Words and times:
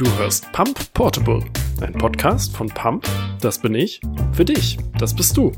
Du 0.00 0.10
hörst 0.16 0.50
Pump 0.52 0.94
Portable, 0.94 1.44
ein 1.82 1.92
Podcast 1.92 2.56
von 2.56 2.68
Pump, 2.68 3.06
das 3.42 3.58
bin 3.58 3.74
ich, 3.74 4.00
für 4.32 4.46
dich, 4.46 4.78
das 4.98 5.14
bist 5.14 5.36
du. 5.36 5.52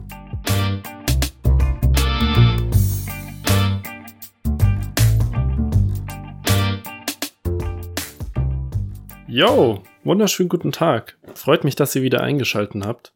Yo, 9.29 9.85
wunderschönen 10.03 10.49
guten 10.49 10.73
Tag. 10.73 11.17
Freut 11.37 11.63
mich, 11.63 11.77
dass 11.77 11.95
ihr 11.95 12.03
wieder 12.03 12.23
eingeschaltet 12.23 12.85
habt. 12.85 13.13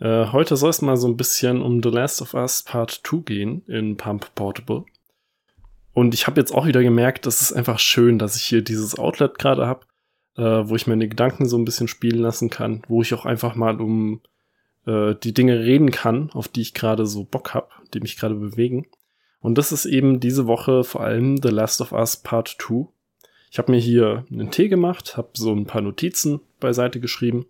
Äh, 0.00 0.26
heute 0.32 0.58
soll 0.58 0.68
es 0.68 0.82
mal 0.82 0.98
so 0.98 1.08
ein 1.08 1.16
bisschen 1.16 1.62
um 1.62 1.82
The 1.82 1.88
Last 1.88 2.20
of 2.20 2.34
Us 2.34 2.62
Part 2.62 3.00
2 3.04 3.22
gehen 3.24 3.62
in 3.68 3.96
Pump 3.96 4.34
Portable. 4.34 4.84
Und 5.94 6.12
ich 6.12 6.26
habe 6.26 6.38
jetzt 6.38 6.52
auch 6.52 6.66
wieder 6.66 6.82
gemerkt, 6.82 7.24
das 7.24 7.40
ist 7.40 7.54
einfach 7.54 7.78
schön, 7.78 8.18
dass 8.18 8.36
ich 8.36 8.42
hier 8.42 8.60
dieses 8.60 8.98
Outlet 8.98 9.38
gerade 9.38 9.66
habe, 9.66 9.86
äh, 10.38 10.68
wo 10.68 10.76
ich 10.76 10.86
meine 10.86 11.08
Gedanken 11.08 11.46
so 11.46 11.58
ein 11.58 11.64
bisschen 11.64 11.88
spielen 11.88 12.20
lassen 12.20 12.48
kann, 12.48 12.82
wo 12.88 13.02
ich 13.02 13.12
auch 13.12 13.26
einfach 13.26 13.56
mal 13.56 13.80
um 13.80 14.20
äh, 14.86 15.14
die 15.16 15.34
Dinge 15.34 15.64
reden 15.64 15.90
kann, 15.90 16.30
auf 16.30 16.46
die 16.48 16.62
ich 16.62 16.74
gerade 16.74 17.06
so 17.06 17.24
Bock 17.24 17.54
habe, 17.54 17.68
die 17.92 18.00
mich 18.00 18.16
gerade 18.16 18.36
bewegen. 18.36 18.86
Und 19.40 19.58
das 19.58 19.72
ist 19.72 19.84
eben 19.84 20.20
diese 20.20 20.46
Woche 20.46 20.84
vor 20.84 21.02
allem 21.02 21.42
The 21.42 21.48
Last 21.48 21.80
of 21.80 21.92
Us 21.92 22.16
Part 22.16 22.56
2. 22.60 22.86
Ich 23.50 23.58
habe 23.58 23.72
mir 23.72 23.78
hier 23.78 24.24
einen 24.30 24.50
Tee 24.50 24.68
gemacht, 24.68 25.16
habe 25.16 25.30
so 25.34 25.52
ein 25.52 25.66
paar 25.66 25.80
Notizen 25.80 26.40
beiseite 26.60 27.00
geschrieben. 27.00 27.46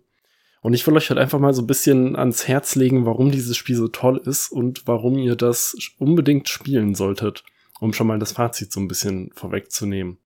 Und 0.61 0.73
ich 0.73 0.85
will 0.85 0.95
euch 0.97 1.09
halt 1.09 1.19
einfach 1.19 1.39
mal 1.39 1.53
so 1.53 1.61
ein 1.61 1.67
bisschen 1.67 2.15
ans 2.15 2.47
Herz 2.47 2.75
legen, 2.75 3.05
warum 3.05 3.31
dieses 3.31 3.55
Spiel 3.55 3.75
so 3.75 3.87
toll 3.87 4.21
ist 4.25 4.51
und 4.51 4.87
warum 4.87 5.17
ihr 5.17 5.35
das 5.35 5.75
unbedingt 5.99 6.49
spielen 6.49 6.95
solltet, 6.95 7.43
um 7.79 7.93
schon 7.93 8.07
mal 8.07 8.19
das 8.19 8.33
Fazit 8.33 8.71
so 8.71 8.79
ein 8.79 8.87
bisschen 8.87 9.31
vorwegzunehmen. 9.35 10.17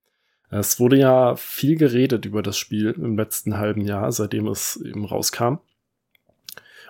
Es 0.59 0.79
wurde 0.79 0.97
ja 0.97 1.35
viel 1.35 1.77
geredet 1.77 2.25
über 2.25 2.43
das 2.43 2.57
Spiel 2.57 2.91
im 2.91 3.17
letzten 3.17 3.57
halben 3.57 3.81
Jahr, 3.81 4.11
seitdem 4.11 4.47
es 4.47 4.77
eben 4.77 5.03
rauskam. 5.03 5.55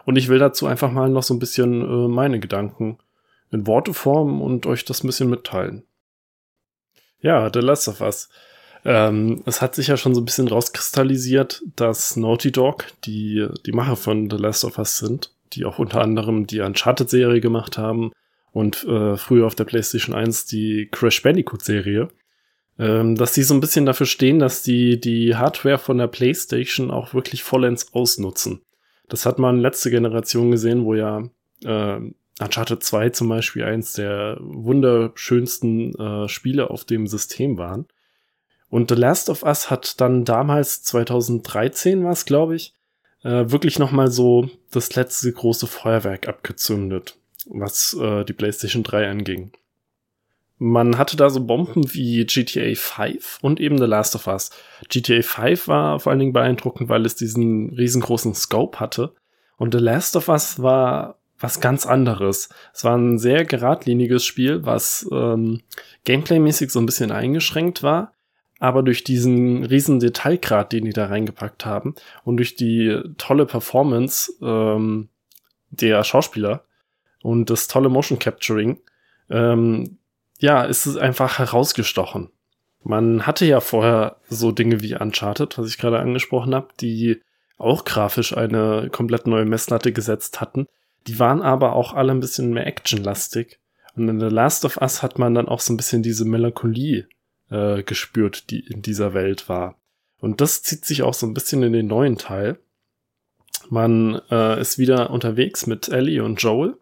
Und 0.06 0.18
ich 0.18 0.28
will 0.28 0.40
dazu 0.40 0.68
einfach 0.68 0.92
mal 0.92 1.10
noch 1.10 1.24
so 1.24 1.34
ein 1.34 1.40
bisschen 1.40 1.82
äh, 1.82 2.08
meine 2.10 2.42
Gedanken 2.42 2.98
in 3.52 3.66
Worte 3.66 3.94
formen 3.94 4.42
und 4.42 4.66
euch 4.66 4.84
das 4.84 5.04
ein 5.04 5.08
bisschen 5.08 5.30
mitteilen. 5.30 5.84
Ja, 7.22 7.50
The 7.54 7.60
Last 7.60 7.88
of 7.88 8.02
Us. 8.02 8.30
Ähm, 8.84 9.44
es 9.46 9.62
hat 9.62 9.76
sich 9.76 9.88
ja 9.88 9.96
schon 9.96 10.14
so 10.14 10.20
ein 10.20 10.26
bisschen 10.26 10.50
rauskristallisiert, 10.50 11.64
dass 11.78 12.18
Naughty 12.18 12.52
Dog, 12.52 12.88
die 13.06 13.48
die 13.66 13.72
Macher 13.72 13.96
von 13.96 14.30
The 14.30 14.36
Last 14.36 14.66
of 14.66 14.78
Us 14.78 14.98
sind, 14.98 15.32
die 15.54 15.64
auch 15.64 15.80
unter 15.80 16.02
anderem 16.02 16.48
die 16.48 16.60
Uncharted-Serie 16.60 17.40
gemacht 17.40 17.78
haben 17.78 18.12
und 18.52 18.84
äh, 18.84 19.16
früher 19.16 19.48
auf 19.48 19.56
der 19.56 19.64
PlayStation 19.64 20.14
1 20.14 20.48
die 20.48 20.90
Crash 20.92 21.22
Bandicoot-Serie, 21.22 22.10
ähm, 22.80 23.16
dass 23.16 23.34
die 23.34 23.44
so 23.44 23.54
ein 23.54 23.60
bisschen 23.60 23.86
dafür 23.86 24.06
stehen, 24.06 24.40
dass 24.40 24.64
die 24.64 25.00
die 25.00 25.36
Hardware 25.36 25.78
von 25.78 25.98
der 25.98 26.08
PlayStation 26.08 26.92
auch 26.92 27.14
wirklich 27.14 27.44
vollends 27.44 27.94
ausnutzen. 27.94 28.62
Das 29.10 29.26
hat 29.26 29.40
man 29.40 29.60
letzte 29.60 29.92
Generation 29.92 30.52
gesehen, 30.52 30.86
wo 30.86 30.96
ja 30.96 31.30
äh, 31.64 32.00
Uncharted 32.40 32.84
2 32.84 33.10
zum 33.10 33.30
Beispiel 33.30 33.64
eins 33.64 33.94
der 33.94 34.38
wunderschönsten 34.40 35.94
äh, 35.96 36.28
Spiele 36.28 36.70
auf 36.72 36.84
dem 36.84 37.08
System 37.08 37.58
waren. 37.58 37.86
Und 38.70 38.90
The 38.90 38.96
Last 38.96 39.30
of 39.30 39.44
Us 39.44 39.70
hat 39.70 40.02
dann 40.02 40.26
damals, 40.26 40.82
2013 40.82 42.04
war 42.04 42.12
es, 42.12 42.26
glaube 42.26 42.56
ich, 42.56 42.74
äh, 43.24 43.52
wirklich 43.52 43.78
nochmal 43.78 44.10
so 44.10 44.50
das 44.72 44.96
letzte 44.96 45.32
große 45.32 45.68
Feuerwerk 45.68 46.28
abgezündet, 46.28 47.16
was 47.46 47.96
äh, 48.00 48.26
die 48.26 48.34
PlayStation 48.34 48.82
3 48.82 49.10
anging. 49.10 49.52
Man 50.58 50.98
hatte 50.98 51.18
da 51.18 51.30
so 51.30 51.44
Bomben 51.46 51.94
wie 51.94 52.26
GTA 52.26 52.76
5 52.76 53.40
und 53.42 53.60
eben 53.60 53.78
The 53.78 53.86
Last 53.86 54.16
of 54.16 54.28
Us. 54.28 54.52
GTA 54.90 55.22
5 55.22 55.68
war 55.68 56.00
vor 56.00 56.12
allen 56.12 56.20
Dingen 56.20 56.34
beeindruckend, 56.34 56.90
weil 56.90 57.06
es 57.06 57.16
diesen 57.16 57.74
riesengroßen 57.74 58.34
Scope 58.34 58.80
hatte. 58.80 59.14
Und 59.58 59.74
The 59.74 59.80
Last 59.80 60.16
of 60.16 60.30
Us 60.30 60.62
war 60.62 61.20
was 61.40 61.60
ganz 61.60 61.86
anderes. 61.86 62.50
Es 62.74 62.84
war 62.84 62.98
ein 62.98 63.20
sehr 63.20 63.44
geradliniges 63.44 64.24
Spiel, 64.24 64.66
was 64.66 65.08
ähm, 65.12 65.62
gameplaymäßig 66.06 66.72
so 66.72 66.80
ein 66.80 66.86
bisschen 66.86 67.12
eingeschränkt 67.12 67.84
war 67.84 68.14
aber 68.64 68.82
durch 68.82 69.04
diesen 69.04 69.66
riesen 69.66 70.00
Detailgrad, 70.00 70.72
den 70.72 70.86
die 70.86 70.94
da 70.94 71.08
reingepackt 71.08 71.66
haben 71.66 71.96
und 72.24 72.38
durch 72.38 72.56
die 72.56 72.98
tolle 73.18 73.46
Performance 73.46 74.32
ähm, 74.42 75.10
der 75.70 76.02
Schauspieler 76.06 76.64
und 77.22 77.50
das 77.50 77.68
tolle 77.68 77.90
Motion 77.90 78.20
Capturing, 78.20 78.80
ähm, 79.30 79.98
ja, 80.44 80.64
ist 80.64 80.86
es 80.88 80.98
einfach 80.98 81.40
herausgestochen. 81.40 82.30
Man 82.84 83.26
hatte 83.26 83.46
ja 83.46 83.62
vorher 83.62 84.18
so 84.28 84.52
Dinge 84.52 84.82
wie 84.82 84.94
Uncharted, 84.94 85.58
was 85.58 85.70
ich 85.70 85.78
gerade 85.78 86.00
angesprochen 86.00 86.54
habe, 86.54 86.68
die 86.82 87.22
auch 87.58 87.86
grafisch 87.86 88.36
eine 88.36 88.90
komplett 88.92 89.26
neue 89.26 89.46
Messlatte 89.46 89.94
gesetzt 89.94 90.42
hatten. 90.42 90.68
Die 91.08 91.18
waren 91.18 91.42
aber 91.42 91.78
auch 91.78 91.94
alle 91.94 92.12
ein 92.12 92.20
bisschen 92.20 92.52
mehr 92.52 92.68
actionlastig. 92.68 93.62
Und 93.96 94.10
in 94.10 94.20
The 94.20 94.26
Last 94.26 94.66
of 94.66 94.76
Us 94.82 95.02
hat 95.02 95.18
man 95.18 95.34
dann 95.34 95.48
auch 95.48 95.62
so 95.62 95.72
ein 95.72 95.78
bisschen 95.78 96.04
diese 96.04 96.26
Melancholie 96.26 97.08
äh, 97.50 97.82
gespürt, 97.84 98.50
die 98.50 98.68
in 98.68 98.82
dieser 98.82 99.14
Welt 99.14 99.48
war. 99.48 99.78
Und 100.20 100.42
das 100.42 100.62
zieht 100.62 100.84
sich 100.84 101.04
auch 101.04 101.14
so 101.14 101.26
ein 101.26 101.34
bisschen 101.34 101.64
in 101.64 101.72
den 101.72 101.88
neuen 101.88 102.18
Teil. 102.18 102.60
Man 103.70 104.20
äh, 104.30 104.60
ist 104.60 104.78
wieder 104.78 105.10
unterwegs 105.10 105.68
mit 105.68 105.88
Ellie 105.88 106.22
und 106.22 106.42
Joel. 106.42 106.78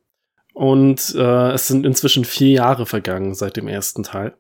Und 0.54 1.16
äh, 1.16 1.52
es 1.52 1.68
sind 1.68 1.86
inzwischen 1.86 2.26
vier 2.26 2.50
Jahre 2.50 2.86
vergangen 2.86 3.34
seit 3.34 3.58
dem 3.58 3.68
ersten 3.68 4.04
Teil. 4.04 4.36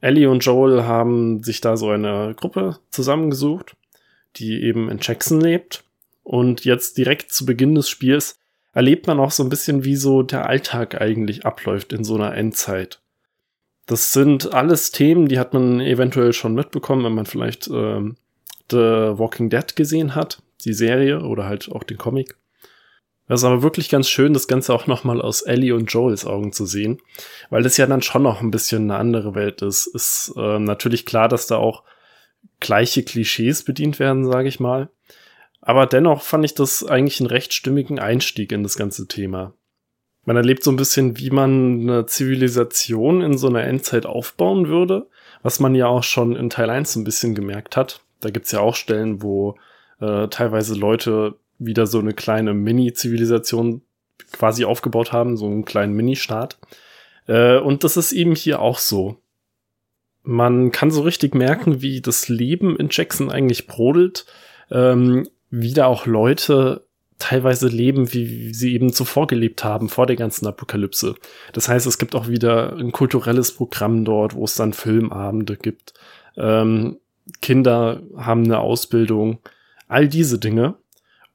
Ellie 0.00 0.30
und 0.30 0.44
Joel 0.44 0.84
haben 0.84 1.42
sich 1.42 1.60
da 1.60 1.76
so 1.76 1.90
eine 1.90 2.34
Gruppe 2.34 2.78
zusammengesucht, 2.90 3.76
die 4.36 4.62
eben 4.62 4.88
in 4.88 4.98
Jackson 5.00 5.40
lebt. 5.40 5.84
Und 6.22 6.64
jetzt 6.64 6.96
direkt 6.96 7.32
zu 7.32 7.44
Beginn 7.44 7.74
des 7.74 7.88
Spiels 7.88 8.38
erlebt 8.72 9.06
man 9.06 9.20
auch 9.20 9.30
so 9.30 9.42
ein 9.42 9.48
bisschen, 9.48 9.84
wie 9.84 9.96
so 9.96 10.22
der 10.22 10.46
Alltag 10.46 11.00
eigentlich 11.00 11.44
abläuft 11.44 11.92
in 11.92 12.04
so 12.04 12.14
einer 12.14 12.34
Endzeit. 12.34 13.00
Das 13.86 14.12
sind 14.12 14.54
alles 14.54 14.92
Themen, 14.92 15.28
die 15.28 15.38
hat 15.38 15.52
man 15.52 15.80
eventuell 15.80 16.32
schon 16.32 16.54
mitbekommen, 16.54 17.04
wenn 17.04 17.14
man 17.14 17.26
vielleicht 17.26 17.68
ähm, 17.68 18.16
The 18.70 18.76
Walking 18.76 19.50
Dead 19.50 19.74
gesehen 19.74 20.14
hat, 20.14 20.42
die 20.64 20.72
Serie 20.72 21.22
oder 21.22 21.46
halt 21.46 21.70
auch 21.72 21.82
den 21.82 21.98
Comic. 21.98 22.36
Das 23.30 23.42
ist 23.42 23.44
aber 23.44 23.62
wirklich 23.62 23.88
ganz 23.88 24.08
schön, 24.08 24.34
das 24.34 24.48
Ganze 24.48 24.74
auch 24.74 24.88
nochmal 24.88 25.22
aus 25.22 25.42
Ellie 25.42 25.72
und 25.72 25.86
Joels 25.92 26.26
Augen 26.26 26.50
zu 26.52 26.66
sehen, 26.66 27.00
weil 27.48 27.62
das 27.62 27.76
ja 27.76 27.86
dann 27.86 28.02
schon 28.02 28.24
noch 28.24 28.40
ein 28.40 28.50
bisschen 28.50 28.90
eine 28.90 28.98
andere 28.98 29.36
Welt 29.36 29.62
ist. 29.62 29.86
Ist 29.86 30.34
äh, 30.36 30.58
natürlich 30.58 31.06
klar, 31.06 31.28
dass 31.28 31.46
da 31.46 31.54
auch 31.54 31.84
gleiche 32.58 33.04
Klischees 33.04 33.62
bedient 33.62 34.00
werden, 34.00 34.26
sage 34.26 34.48
ich 34.48 34.58
mal. 34.58 34.90
Aber 35.60 35.86
dennoch 35.86 36.22
fand 36.22 36.44
ich 36.44 36.54
das 36.54 36.84
eigentlich 36.84 37.20
einen 37.20 37.28
recht 37.28 37.52
stimmigen 37.52 38.00
Einstieg 38.00 38.50
in 38.50 38.64
das 38.64 38.76
ganze 38.76 39.06
Thema. 39.06 39.54
Man 40.24 40.34
erlebt 40.34 40.64
so 40.64 40.72
ein 40.72 40.76
bisschen, 40.76 41.16
wie 41.16 41.30
man 41.30 41.82
eine 41.82 42.06
Zivilisation 42.06 43.22
in 43.22 43.38
so 43.38 43.46
einer 43.46 43.62
Endzeit 43.62 44.06
aufbauen 44.06 44.66
würde, 44.66 45.06
was 45.44 45.60
man 45.60 45.76
ja 45.76 45.86
auch 45.86 46.02
schon 46.02 46.34
in 46.34 46.50
Teil 46.50 46.68
1 46.68 46.94
so 46.94 46.98
ein 46.98 47.04
bisschen 47.04 47.36
gemerkt 47.36 47.76
hat. 47.76 48.02
Da 48.18 48.30
gibt's 48.30 48.50
ja 48.50 48.58
auch 48.58 48.74
Stellen, 48.74 49.22
wo 49.22 49.54
äh, 50.00 50.26
teilweise 50.26 50.74
Leute 50.74 51.36
wieder 51.60 51.86
so 51.86 52.00
eine 52.00 52.14
kleine 52.14 52.54
Mini-Zivilisation 52.54 53.82
quasi 54.32 54.64
aufgebaut 54.64 55.12
haben, 55.12 55.36
so 55.36 55.46
einen 55.46 55.64
kleinen 55.64 55.94
Mini-Staat. 55.94 56.58
Äh, 57.26 57.58
und 57.58 57.84
das 57.84 57.96
ist 57.96 58.12
eben 58.12 58.34
hier 58.34 58.60
auch 58.60 58.78
so. 58.78 59.18
Man 60.22 60.72
kann 60.72 60.90
so 60.90 61.02
richtig 61.02 61.34
merken, 61.34 61.82
wie 61.82 62.00
das 62.00 62.28
Leben 62.28 62.76
in 62.76 62.88
Jackson 62.90 63.30
eigentlich 63.30 63.66
brodelt, 63.66 64.26
ähm, 64.70 65.28
wie 65.50 65.72
da 65.72 65.86
auch 65.86 66.06
Leute 66.06 66.86
teilweise 67.18 67.68
leben, 67.68 68.12
wie 68.12 68.52
sie 68.54 68.74
eben 68.74 68.92
zuvor 68.92 69.26
gelebt 69.26 69.62
haben, 69.62 69.88
vor 69.88 70.06
der 70.06 70.16
ganzen 70.16 70.46
Apokalypse. 70.46 71.14
Das 71.52 71.68
heißt, 71.68 71.86
es 71.86 71.98
gibt 71.98 72.14
auch 72.14 72.28
wieder 72.28 72.76
ein 72.76 72.92
kulturelles 72.92 73.52
Programm 73.52 74.04
dort, 74.04 74.34
wo 74.34 74.44
es 74.44 74.54
dann 74.54 74.72
Filmabende 74.72 75.56
gibt. 75.56 75.94
Ähm, 76.36 76.98
Kinder 77.42 78.02
haben 78.16 78.44
eine 78.44 78.58
Ausbildung, 78.58 79.38
all 79.86 80.08
diese 80.08 80.38
Dinge. 80.38 80.76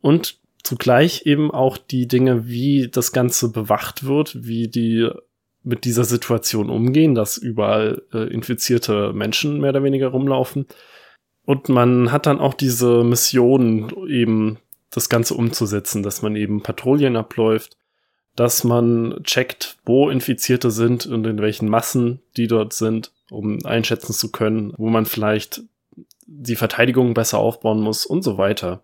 Und 0.06 0.38
zugleich 0.62 1.25
eben 1.25 1.50
auch 1.50 1.80
die 1.80 2.07
Dinge, 2.07 2.46
wie 2.46 2.90
das 2.92 3.12
Ganze 3.12 3.52
bewacht 3.52 4.06
wird, 4.06 4.46
wie 4.46 4.68
die 4.68 5.10
mit 5.63 5.84
dieser 5.84 6.04
Situation 6.04 6.69
umgehen, 6.69 7.16
dass 7.16 7.38
überall 7.38 8.04
äh, 8.13 8.31
infizierte 8.31 9.13
Menschen 9.13 9.60
mehr 9.60 9.72
oder 9.72 9.81
weniger 9.81 10.10
rumlaufen. 10.10 10.68
Und 11.44 11.69
man 11.69 12.12
hat 12.12 12.28
dann 12.28 12.40
auch 12.40 12.54
diese 12.54 13.04
Missionen 13.04 13.90
eben 14.07 14.60
das 14.92 15.10
Ganze 15.10 15.34
umzusetzen, 15.34 16.04
dass 16.04 16.22
man 16.22 16.36
eben 16.36 16.62
Patrouillen 16.62 17.16
abläuft, 17.16 17.75
dass 18.36 18.63
man 18.63 19.22
checkt, 19.24 19.80
wo 19.86 20.12
Infizierte 20.12 20.69
sind 20.69 21.08
und 21.08 21.25
in 21.25 21.40
welchen 21.40 21.68
Massen 21.68 22.22
die 22.38 22.46
dort 22.46 22.74
sind, 22.74 23.12
um 23.31 23.66
einschätzen 23.66 24.13
zu 24.13 24.31
können, 24.31 24.72
wo 24.78 24.88
man 24.88 25.08
vielleicht 25.08 25.63
die 26.28 26.56
Verteidigung 26.56 27.16
besser 27.16 27.40
aufbauen 27.40 27.81
muss 27.81 28.06
und 28.06 28.22
so 28.22 28.38
weiter. 28.38 28.84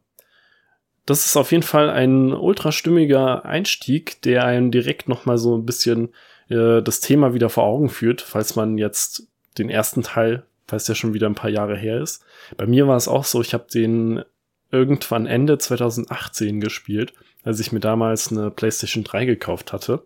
Das 1.06 1.25
ist 1.25 1.36
auf 1.36 1.51
jeden 1.51 1.63
Fall 1.63 1.89
ein 1.89 2.31
ultrastimmiger 2.31 3.45
Einstieg, 3.45 4.21
der 4.21 4.45
einem 4.45 4.71
direkt 4.71 5.09
nochmal 5.09 5.38
so 5.38 5.57
ein 5.57 5.65
bisschen 5.65 6.13
äh, 6.50 6.81
das 6.81 7.00
Thema 7.00 7.33
wieder 7.33 7.50
vor 7.50 7.63
Augen 7.63 7.89
führt, 7.89 8.21
falls 8.21 8.56
man 8.56 8.77
jetzt 8.77 9.27
den 9.57 9.69
ersten 9.69 10.03
Teil 10.03 10.45
es 10.75 10.88
ja 10.88 10.95
schon 10.95 11.13
wieder 11.13 11.27
ein 11.27 11.36
paar 11.36 11.50
Jahre 11.50 11.77
her 11.77 12.01
ist. 12.01 12.24
Bei 12.57 12.65
mir 12.65 12.88
war 12.88 12.98
es 12.98 13.07
auch 13.07 13.25
so, 13.25 13.42
ich 13.42 13.53
habe 13.53 13.68
den 13.71 14.24
irgendwann 14.71 15.25
Ende 15.25 15.57
2018 15.57 16.62
gespielt, 16.62 17.13
als 17.44 17.59
ich 17.59 17.71
mir 17.71 17.80
damals 17.80 18.31
eine 18.31 18.51
PlayStation 18.51 19.03
3 19.03 19.25
gekauft 19.25 19.74
hatte. 19.74 20.06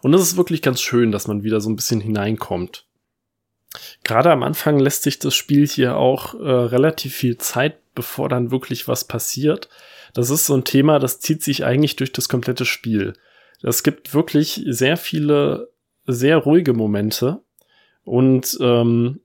Und 0.00 0.14
es 0.14 0.22
ist 0.22 0.36
wirklich 0.36 0.62
ganz 0.62 0.80
schön, 0.80 1.12
dass 1.12 1.28
man 1.28 1.44
wieder 1.44 1.60
so 1.60 1.70
ein 1.70 1.76
bisschen 1.76 2.00
hineinkommt. 2.00 2.86
Gerade 4.04 4.30
am 4.30 4.42
Anfang 4.42 4.78
lässt 4.78 5.02
sich 5.02 5.18
das 5.18 5.34
Spiel 5.34 5.66
hier 5.66 5.96
auch 5.96 6.34
äh, 6.34 6.38
relativ 6.38 7.14
viel 7.14 7.38
Zeit, 7.38 7.78
bevor 7.94 8.28
dann 8.28 8.50
wirklich 8.50 8.88
was 8.88 9.04
passiert. 9.04 9.68
Das 10.14 10.30
ist 10.30 10.46
so 10.46 10.54
ein 10.54 10.64
Thema, 10.64 10.98
das 10.98 11.20
zieht 11.20 11.42
sich 11.42 11.64
eigentlich 11.64 11.96
durch 11.96 12.12
das 12.12 12.28
komplette 12.28 12.64
Spiel. 12.64 13.14
Es 13.62 13.82
gibt 13.82 14.14
wirklich 14.14 14.62
sehr 14.66 14.96
viele 14.96 15.70
sehr 16.06 16.38
ruhige 16.38 16.72
Momente 16.72 17.40
und 18.04 18.58
ähm, 18.60 19.20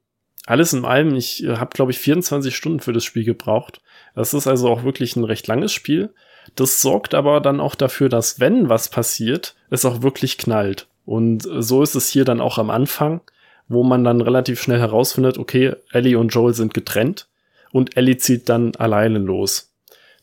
alles 0.45 0.71
in 0.71 0.85
allem, 0.85 1.15
ich 1.15 1.43
habe, 1.45 1.71
glaube 1.73 1.91
ich, 1.91 1.99
24 1.99 2.55
Stunden 2.55 2.79
für 2.79 2.93
das 2.93 3.03
Spiel 3.03 3.25
gebraucht. 3.25 3.81
Das 4.15 4.33
ist 4.33 4.47
also 4.47 4.69
auch 4.69 4.83
wirklich 4.83 5.15
ein 5.15 5.25
recht 5.25 5.45
langes 5.47 5.73
Spiel. 5.73 6.13
Das 6.55 6.81
sorgt 6.81 7.13
aber 7.13 7.41
dann 7.41 7.59
auch 7.59 7.75
dafür, 7.75 8.07
dass 8.07 8.39
wenn 8.39 8.69
was 8.69 8.89
passiert, 8.89 9.55
es 9.69 9.83
auch 9.83 10.01
wirklich 10.03 10.37
knallt. 10.37 10.87
Und 11.05 11.47
so 11.59 11.83
ist 11.83 11.95
es 11.95 12.07
hier 12.07 12.23
dann 12.23 12.39
auch 12.39 12.57
am 12.57 12.69
Anfang, 12.69 13.21
wo 13.67 13.83
man 13.83 14.05
dann 14.05 14.21
relativ 14.21 14.61
schnell 14.61 14.79
herausfindet, 14.79 15.37
okay, 15.37 15.75
Ellie 15.91 16.17
und 16.17 16.29
Joel 16.29 16.53
sind 16.53 16.73
getrennt 16.73 17.27
und 17.71 17.97
Ellie 17.97 18.17
zieht 18.17 18.49
dann 18.49 18.75
alleine 18.75 19.19
los. 19.19 19.73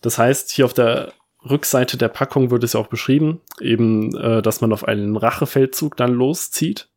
Das 0.00 0.18
heißt, 0.18 0.50
hier 0.50 0.64
auf 0.64 0.74
der 0.74 1.12
Rückseite 1.48 1.96
der 1.96 2.08
Packung 2.08 2.50
wird 2.50 2.64
es 2.64 2.72
ja 2.72 2.80
auch 2.80 2.86
beschrieben, 2.86 3.40
eben, 3.60 4.16
äh, 4.16 4.42
dass 4.42 4.60
man 4.60 4.72
auf 4.72 4.84
einen 4.84 5.16
Rachefeldzug 5.16 5.96
dann 5.96 6.12
loszieht. 6.12 6.88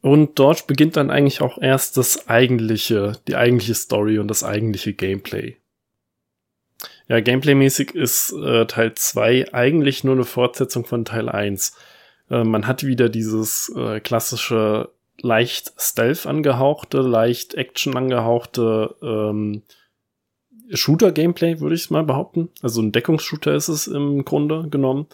Und 0.00 0.38
dort 0.38 0.66
beginnt 0.66 0.96
dann 0.96 1.10
eigentlich 1.10 1.40
auch 1.40 1.58
erst 1.58 1.96
das 1.96 2.28
eigentliche, 2.28 3.18
die 3.28 3.36
eigentliche 3.36 3.74
Story 3.74 4.18
und 4.18 4.28
das 4.28 4.42
eigentliche 4.42 4.94
Gameplay. 4.94 5.56
Ja, 7.08 7.20
gameplaymäßig 7.20 7.94
ist 7.94 8.32
äh, 8.32 8.66
Teil 8.66 8.94
2 8.94 9.52
eigentlich 9.52 10.02
nur 10.02 10.14
eine 10.14 10.24
Fortsetzung 10.24 10.84
von 10.84 11.04
Teil 11.04 11.28
1. 11.28 11.76
Äh, 12.30 12.44
man 12.44 12.66
hat 12.66 12.84
wieder 12.84 13.08
dieses 13.08 13.72
äh, 13.76 14.00
klassische 14.00 14.90
leicht 15.22 15.72
Stealth 15.78 16.26
angehauchte, 16.26 17.00
leicht 17.00 17.54
Action 17.54 17.96
angehauchte 17.96 18.94
ähm, 19.02 19.62
Shooter-Gameplay, 20.70 21.60
würde 21.60 21.74
ich 21.74 21.90
mal 21.90 22.04
behaupten. 22.04 22.48
Also 22.62 22.80
ein 22.80 22.92
Deckungsshooter 22.92 23.54
ist 23.54 23.68
es 23.68 23.86
im 23.86 24.24
Grunde 24.24 24.68
genommen. 24.68 25.06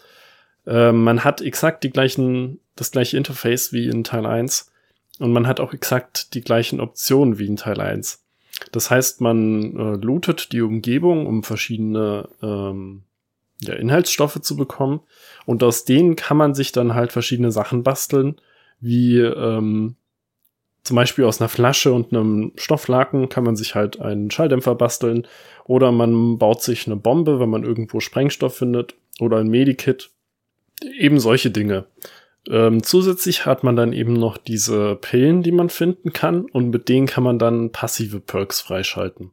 Äh, 0.65 0.91
man 0.91 1.23
hat 1.23 1.41
exakt 1.41 1.83
die 1.83 1.89
gleichen, 1.89 2.59
das 2.75 2.91
gleiche 2.91 3.17
Interface 3.17 3.73
wie 3.73 3.87
in 3.87 4.03
Teil 4.03 4.25
1 4.25 4.71
und 5.19 5.33
man 5.33 5.47
hat 5.47 5.59
auch 5.59 5.73
exakt 5.73 6.33
die 6.33 6.41
gleichen 6.41 6.79
Optionen 6.79 7.39
wie 7.39 7.47
in 7.47 7.57
Teil 7.57 7.79
1. 7.79 8.23
Das 8.71 8.89
heißt, 8.91 9.21
man 9.21 9.75
äh, 9.77 10.05
lootet 10.05 10.51
die 10.51 10.61
Umgebung, 10.61 11.27
um 11.27 11.43
verschiedene 11.43 12.27
ähm, 12.41 13.03
ja, 13.61 13.73
Inhaltsstoffe 13.75 14.41
zu 14.41 14.55
bekommen. 14.55 15.01
Und 15.45 15.63
aus 15.63 15.85
denen 15.85 16.15
kann 16.15 16.37
man 16.37 16.55
sich 16.55 16.71
dann 16.71 16.93
halt 16.93 17.11
verschiedene 17.11 17.51
Sachen 17.51 17.83
basteln, 17.83 18.39
wie 18.79 19.19
ähm, 19.19 19.95
zum 20.83 20.95
Beispiel 20.95 21.25
aus 21.25 21.41
einer 21.41 21.49
Flasche 21.49 21.93
und 21.93 22.13
einem 22.13 22.51
Stofflaken 22.55 23.29
kann 23.29 23.43
man 23.43 23.55
sich 23.55 23.75
halt 23.75 23.99
einen 23.99 24.31
Schalldämpfer 24.31 24.75
basteln. 24.75 25.27
Oder 25.65 25.91
man 25.91 26.37
baut 26.37 26.63
sich 26.63 26.87
eine 26.87 26.95
Bombe, 26.95 27.39
wenn 27.39 27.49
man 27.49 27.63
irgendwo 27.63 27.99
Sprengstoff 27.99 28.57
findet. 28.57 28.95
Oder 29.19 29.37
ein 29.37 29.49
Medikit. 29.49 30.09
Eben 30.97 31.19
solche 31.19 31.51
Dinge. 31.51 31.85
Ähm, 32.49 32.81
zusätzlich 32.81 33.45
hat 33.45 33.63
man 33.63 33.75
dann 33.75 33.93
eben 33.93 34.13
noch 34.13 34.37
diese 34.37 34.95
Pillen, 34.95 35.43
die 35.43 35.51
man 35.51 35.69
finden 35.69 36.13
kann. 36.13 36.45
Und 36.45 36.69
mit 36.69 36.89
denen 36.89 37.07
kann 37.07 37.23
man 37.23 37.37
dann 37.37 37.71
passive 37.71 38.19
Perks 38.19 38.61
freischalten. 38.61 39.31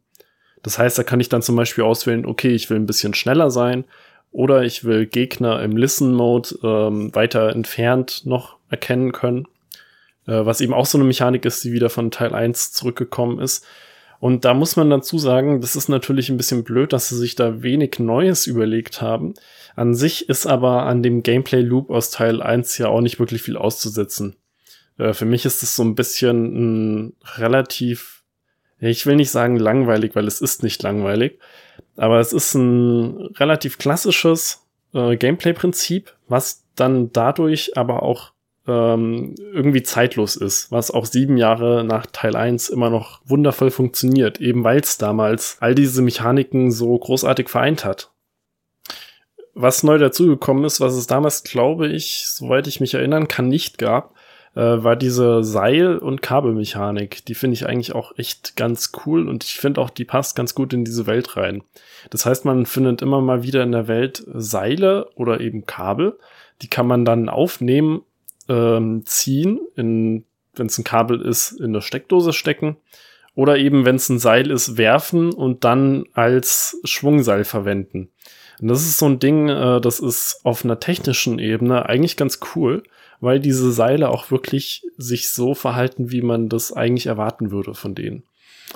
Das 0.62 0.78
heißt, 0.78 0.98
da 0.98 1.04
kann 1.04 1.20
ich 1.20 1.28
dann 1.28 1.42
zum 1.42 1.54
Beispiel 1.54 1.84
auswählen, 1.84 2.26
okay, 2.26 2.50
ich 2.50 2.68
will 2.68 2.76
ein 2.76 2.86
bisschen 2.86 3.14
schneller 3.14 3.50
sein. 3.50 3.84
Oder 4.32 4.64
ich 4.64 4.84
will 4.84 5.06
Gegner 5.06 5.62
im 5.62 5.76
Listen-Mode 5.76 6.58
ähm, 6.62 7.14
weiter 7.14 7.50
entfernt 7.50 8.22
noch 8.26 8.56
erkennen 8.68 9.12
können. 9.12 9.46
Äh, 10.26 10.44
was 10.44 10.60
eben 10.60 10.74
auch 10.74 10.86
so 10.86 10.98
eine 10.98 11.06
Mechanik 11.06 11.44
ist, 11.44 11.64
die 11.64 11.72
wieder 11.72 11.90
von 11.90 12.10
Teil 12.10 12.34
1 12.34 12.72
zurückgekommen 12.72 13.38
ist. 13.38 13.64
Und 14.18 14.44
da 14.44 14.54
muss 14.54 14.76
man 14.76 14.88
dazu 14.88 15.18
sagen, 15.18 15.60
das 15.60 15.76
ist 15.76 15.88
natürlich 15.88 16.30
ein 16.30 16.38
bisschen 16.38 16.64
blöd, 16.64 16.92
dass 16.92 17.08
sie 17.08 17.16
sich 17.16 17.34
da 17.34 17.62
wenig 17.62 17.98
Neues 17.98 18.46
überlegt 18.46 19.02
haben. 19.02 19.34
An 19.74 19.94
sich 19.94 20.28
ist 20.28 20.46
aber 20.46 20.84
an 20.84 21.02
dem 21.02 21.22
Gameplay-Loop 21.22 21.90
aus 21.90 22.10
Teil 22.10 22.42
1 22.42 22.78
ja 22.78 22.88
auch 22.88 23.02
nicht 23.02 23.20
wirklich 23.20 23.42
viel 23.42 23.56
auszusetzen. 23.56 24.36
Äh, 24.98 25.12
für 25.12 25.26
mich 25.26 25.44
ist 25.44 25.62
es 25.62 25.76
so 25.76 25.82
ein 25.84 25.94
bisschen 25.94 27.06
ein 27.06 27.16
relativ, 27.36 28.22
ich 28.80 29.06
will 29.06 29.16
nicht 29.16 29.30
sagen 29.30 29.56
langweilig, 29.56 30.14
weil 30.14 30.26
es 30.26 30.40
ist 30.40 30.62
nicht 30.62 30.82
langweilig, 30.82 31.38
aber 31.96 32.18
es 32.20 32.32
ist 32.32 32.54
ein 32.54 33.34
relativ 33.36 33.76
klassisches 33.76 34.66
äh, 34.94 35.16
Gameplay-Prinzip, 35.16 36.14
was 36.26 36.64
dann 36.74 37.12
dadurch 37.12 37.76
aber 37.76 38.02
auch 38.02 38.32
ähm, 38.66 39.34
irgendwie 39.52 39.82
zeitlos 39.82 40.36
ist, 40.36 40.72
was 40.72 40.90
auch 40.90 41.06
sieben 41.06 41.36
Jahre 41.36 41.84
nach 41.84 42.06
Teil 42.06 42.36
1 42.36 42.68
immer 42.68 42.90
noch 42.90 43.20
wundervoll 43.24 43.70
funktioniert, 43.70 44.40
eben 44.40 44.64
weil 44.64 44.80
es 44.80 44.98
damals 44.98 45.56
all 45.60 45.74
diese 45.74 46.02
Mechaniken 46.02 46.70
so 46.70 46.98
großartig 46.98 47.48
vereint 47.48 47.84
hat. 47.84 48.10
Was 49.54 49.82
neu 49.82 49.98
dazugekommen 49.98 50.64
ist, 50.64 50.80
was 50.80 50.94
es 50.94 51.06
damals, 51.06 51.42
glaube 51.44 51.88
ich, 51.88 52.26
soweit 52.28 52.66
ich 52.66 52.80
mich 52.80 52.94
erinnern 52.94 53.28
kann, 53.28 53.48
nicht 53.48 53.78
gab, 53.78 54.14
äh, 54.54 54.60
war 54.60 54.96
diese 54.96 55.44
Seil- 55.44 55.98
und 55.98 56.22
Kabelmechanik. 56.22 57.24
Die 57.24 57.34
finde 57.34 57.54
ich 57.54 57.66
eigentlich 57.66 57.94
auch 57.94 58.18
echt 58.18 58.56
ganz 58.56 58.92
cool 59.06 59.28
und 59.28 59.44
ich 59.44 59.54
finde 59.54 59.80
auch, 59.80 59.90
die 59.90 60.04
passt 60.04 60.34
ganz 60.36 60.54
gut 60.54 60.72
in 60.72 60.84
diese 60.84 61.06
Welt 61.06 61.36
rein. 61.36 61.62
Das 62.10 62.26
heißt, 62.26 62.44
man 62.44 62.66
findet 62.66 63.00
immer 63.00 63.20
mal 63.20 63.42
wieder 63.42 63.62
in 63.62 63.72
der 63.72 63.88
Welt 63.88 64.24
Seile 64.26 65.08
oder 65.14 65.40
eben 65.40 65.66
Kabel. 65.66 66.18
Die 66.62 66.68
kann 66.68 66.86
man 66.86 67.04
dann 67.04 67.28
aufnehmen 67.28 68.02
ähm, 68.48 69.04
ziehen, 69.04 69.60
wenn 69.74 70.24
es 70.56 70.78
ein 70.78 70.84
Kabel 70.84 71.20
ist, 71.20 71.52
in 71.52 71.72
der 71.72 71.80
Steckdose 71.80 72.32
stecken. 72.32 72.76
Oder 73.34 73.58
eben, 73.58 73.84
wenn 73.84 73.96
es 73.96 74.08
ein 74.08 74.18
Seil 74.18 74.50
ist, 74.50 74.78
werfen 74.78 75.32
und 75.32 75.64
dann 75.64 76.06
als 76.14 76.80
Schwungseil 76.84 77.44
verwenden. 77.44 78.08
Und 78.60 78.68
das 78.68 78.80
ist 78.80 78.98
so 78.98 79.06
ein 79.06 79.18
Ding, 79.18 79.48
äh, 79.48 79.80
das 79.80 80.00
ist 80.00 80.40
auf 80.44 80.64
einer 80.64 80.80
technischen 80.80 81.38
Ebene 81.38 81.86
eigentlich 81.86 82.16
ganz 82.16 82.40
cool, 82.54 82.82
weil 83.20 83.40
diese 83.40 83.72
Seile 83.72 84.08
auch 84.08 84.30
wirklich 84.30 84.86
sich 84.96 85.30
so 85.30 85.54
verhalten, 85.54 86.10
wie 86.10 86.22
man 86.22 86.48
das 86.48 86.72
eigentlich 86.72 87.06
erwarten 87.06 87.50
würde 87.50 87.74
von 87.74 87.94
denen. 87.94 88.22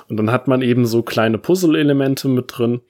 Und 0.07 0.17
dann 0.17 0.31
hat 0.31 0.47
man 0.47 0.61
eben 0.61 0.85
so 0.85 1.01
kleine 1.01 1.37
Puzzle-Elemente 1.37 2.27
mit 2.27 2.45
drin. 2.55 2.81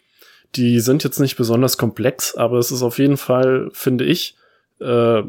Die 0.55 0.79
sind 0.79 1.03
jetzt 1.03 1.19
nicht 1.19 1.37
besonders 1.37 1.77
komplex, 1.77 2.35
aber 2.35 2.57
es 2.57 2.71
ist 2.71 2.83
auf 2.83 2.99
jeden 2.99 3.17
Fall, 3.17 3.69
finde 3.71 4.03
ich, 4.03 4.35
äh, 4.79 5.23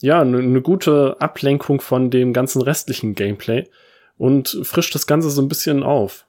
ja, 0.00 0.20
eine 0.20 0.42
ne 0.42 0.62
gute 0.62 1.16
Ablenkung 1.20 1.80
von 1.80 2.10
dem 2.10 2.32
ganzen 2.32 2.62
restlichen 2.62 3.14
Gameplay 3.14 3.68
und 4.16 4.60
frischt 4.62 4.94
das 4.94 5.06
Ganze 5.06 5.30
so 5.30 5.42
ein 5.42 5.48
bisschen 5.48 5.82
auf. 5.82 6.26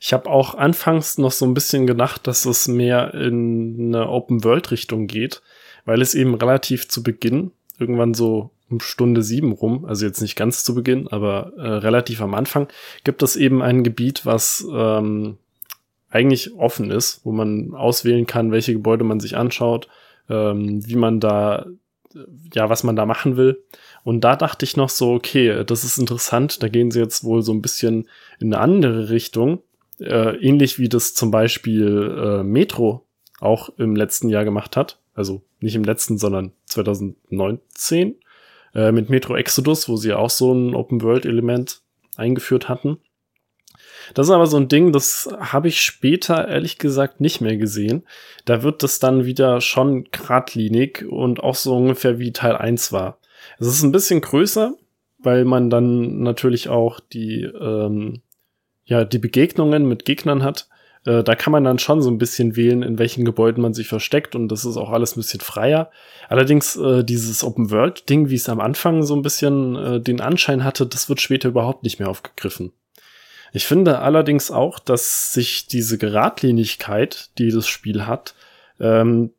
Ich 0.00 0.12
habe 0.12 0.30
auch 0.30 0.54
anfangs 0.54 1.18
noch 1.18 1.32
so 1.32 1.44
ein 1.44 1.54
bisschen 1.54 1.86
gedacht, 1.86 2.26
dass 2.26 2.44
es 2.46 2.68
mehr 2.68 3.14
in 3.14 3.94
eine 3.94 4.08
Open-World-Richtung 4.08 5.06
geht, 5.06 5.42
weil 5.84 6.00
es 6.00 6.14
eben 6.14 6.34
relativ 6.34 6.88
zu 6.88 7.02
Beginn, 7.02 7.52
irgendwann 7.78 8.14
so 8.14 8.50
um 8.70 8.80
Stunde 8.80 9.22
sieben 9.22 9.52
rum, 9.52 9.84
also 9.84 10.04
jetzt 10.04 10.20
nicht 10.20 10.36
ganz 10.36 10.62
zu 10.62 10.74
Beginn, 10.74 11.08
aber 11.08 11.52
äh, 11.56 11.66
relativ 11.66 12.20
am 12.20 12.34
Anfang, 12.34 12.68
gibt 13.04 13.22
es 13.22 13.36
eben 13.36 13.62
ein 13.62 13.82
Gebiet, 13.82 14.26
was 14.26 14.66
ähm, 14.72 15.38
eigentlich 16.10 16.54
offen 16.54 16.90
ist, 16.90 17.20
wo 17.24 17.32
man 17.32 17.74
auswählen 17.74 18.26
kann, 18.26 18.52
welche 18.52 18.72
Gebäude 18.72 19.04
man 19.04 19.20
sich 19.20 19.36
anschaut, 19.36 19.88
ähm, 20.28 20.86
wie 20.86 20.96
man 20.96 21.20
da 21.20 21.66
ja, 22.54 22.68
was 22.70 22.84
man 22.84 22.96
da 22.96 23.06
machen 23.06 23.36
will. 23.36 23.62
Und 24.04 24.22
da 24.22 24.36
dachte 24.36 24.64
ich 24.64 24.76
noch 24.76 24.88
so, 24.88 25.12
okay, 25.12 25.64
das 25.64 25.84
ist 25.84 25.98
interessant, 25.98 26.62
da 26.62 26.68
gehen 26.68 26.90
sie 26.90 27.00
jetzt 27.00 27.24
wohl 27.24 27.42
so 27.42 27.52
ein 27.52 27.62
bisschen 27.62 28.08
in 28.38 28.52
eine 28.52 28.62
andere 28.62 29.10
Richtung, 29.10 29.62
äh, 30.00 30.36
ähnlich 30.36 30.78
wie 30.78 30.88
das 30.88 31.14
zum 31.14 31.30
Beispiel 31.30 32.16
äh, 32.18 32.42
Metro 32.42 33.04
auch 33.40 33.70
im 33.78 33.96
letzten 33.96 34.28
Jahr 34.28 34.44
gemacht 34.44 34.76
hat. 34.76 34.98
Also 35.14 35.42
nicht 35.60 35.74
im 35.74 35.84
letzten, 35.84 36.18
sondern 36.18 36.52
2019 36.66 38.16
äh, 38.74 38.92
mit 38.92 39.10
Metro 39.10 39.36
Exodus, 39.36 39.88
wo 39.88 39.96
sie 39.96 40.12
auch 40.12 40.30
so 40.30 40.52
ein 40.52 40.74
Open-World-Element 40.74 41.80
eingeführt 42.16 42.68
hatten. 42.68 42.98
Das 44.14 44.26
ist 44.26 44.32
aber 44.32 44.46
so 44.46 44.56
ein 44.56 44.68
Ding, 44.68 44.92
das 44.92 45.28
habe 45.38 45.68
ich 45.68 45.82
später 45.82 46.48
ehrlich 46.48 46.78
gesagt 46.78 47.20
nicht 47.20 47.40
mehr 47.40 47.56
gesehen. 47.56 48.04
Da 48.44 48.62
wird 48.62 48.82
das 48.82 48.98
dann 48.98 49.24
wieder 49.24 49.60
schon 49.60 50.04
geradlinig 50.10 51.04
und 51.08 51.40
auch 51.40 51.54
so 51.54 51.76
ungefähr 51.76 52.18
wie 52.18 52.32
Teil 52.32 52.56
1 52.56 52.92
war. 52.92 53.18
Es 53.58 53.66
ist 53.66 53.82
ein 53.82 53.92
bisschen 53.92 54.20
größer, 54.20 54.74
weil 55.18 55.44
man 55.44 55.70
dann 55.70 56.20
natürlich 56.22 56.68
auch 56.68 57.00
die, 57.00 57.42
ähm, 57.42 58.22
ja, 58.84 59.04
die 59.04 59.18
Begegnungen 59.18 59.86
mit 59.86 60.04
Gegnern 60.04 60.42
hat. 60.42 60.68
Äh, 61.04 61.22
da 61.22 61.34
kann 61.34 61.52
man 61.52 61.64
dann 61.64 61.78
schon 61.78 62.02
so 62.02 62.10
ein 62.10 62.18
bisschen 62.18 62.56
wählen, 62.56 62.82
in 62.82 62.98
welchen 62.98 63.24
Gebäuden 63.24 63.62
man 63.62 63.74
sich 63.74 63.88
versteckt 63.88 64.34
und 64.34 64.48
das 64.48 64.64
ist 64.64 64.76
auch 64.76 64.90
alles 64.90 65.16
ein 65.16 65.20
bisschen 65.20 65.40
freier. 65.40 65.90
Allerdings 66.28 66.76
äh, 66.76 67.04
dieses 67.04 67.44
Open-World-Ding, 67.44 68.30
wie 68.30 68.34
es 68.34 68.48
am 68.48 68.60
Anfang 68.60 69.02
so 69.02 69.14
ein 69.14 69.22
bisschen 69.22 69.76
äh, 69.76 70.00
den 70.00 70.20
Anschein 70.20 70.64
hatte, 70.64 70.86
das 70.86 71.08
wird 71.08 71.20
später 71.20 71.48
überhaupt 71.48 71.82
nicht 71.82 71.98
mehr 71.98 72.08
aufgegriffen. 72.08 72.72
Ich 73.52 73.66
finde 73.66 74.00
allerdings 74.00 74.50
auch, 74.50 74.78
dass 74.78 75.32
sich 75.32 75.66
diese 75.66 75.98
Geradlinigkeit, 75.98 77.30
die 77.38 77.50
das 77.50 77.66
Spiel 77.66 78.06
hat, 78.06 78.34
ähm, 78.80 79.32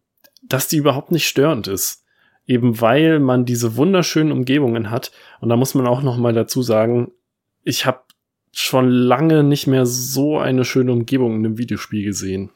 dass 0.43 0.67
die 0.67 0.77
überhaupt 0.77 1.11
nicht 1.11 1.27
störend 1.27 1.67
ist. 1.67 2.05
Eben 2.47 2.81
weil 2.81 3.19
man 3.19 3.45
diese 3.45 3.75
wunderschönen 3.75 4.31
Umgebungen 4.31 4.89
hat. 4.89 5.11
Und 5.39 5.49
da 5.49 5.55
muss 5.55 5.75
man 5.75 5.85
auch 5.85 6.01
noch 6.01 6.17
mal 6.17 6.33
dazu 6.33 6.63
sagen, 6.63 7.11
ich 7.63 7.85
habe 7.85 8.01
schon 8.51 8.89
lange 8.89 9.43
nicht 9.43 9.67
mehr 9.67 9.85
so 9.85 10.39
eine 10.39 10.65
schöne 10.65 10.91
Umgebung 10.91 11.35
in 11.35 11.45
einem 11.45 11.57
Videospiel 11.59 12.03
gesehen. 12.03 12.49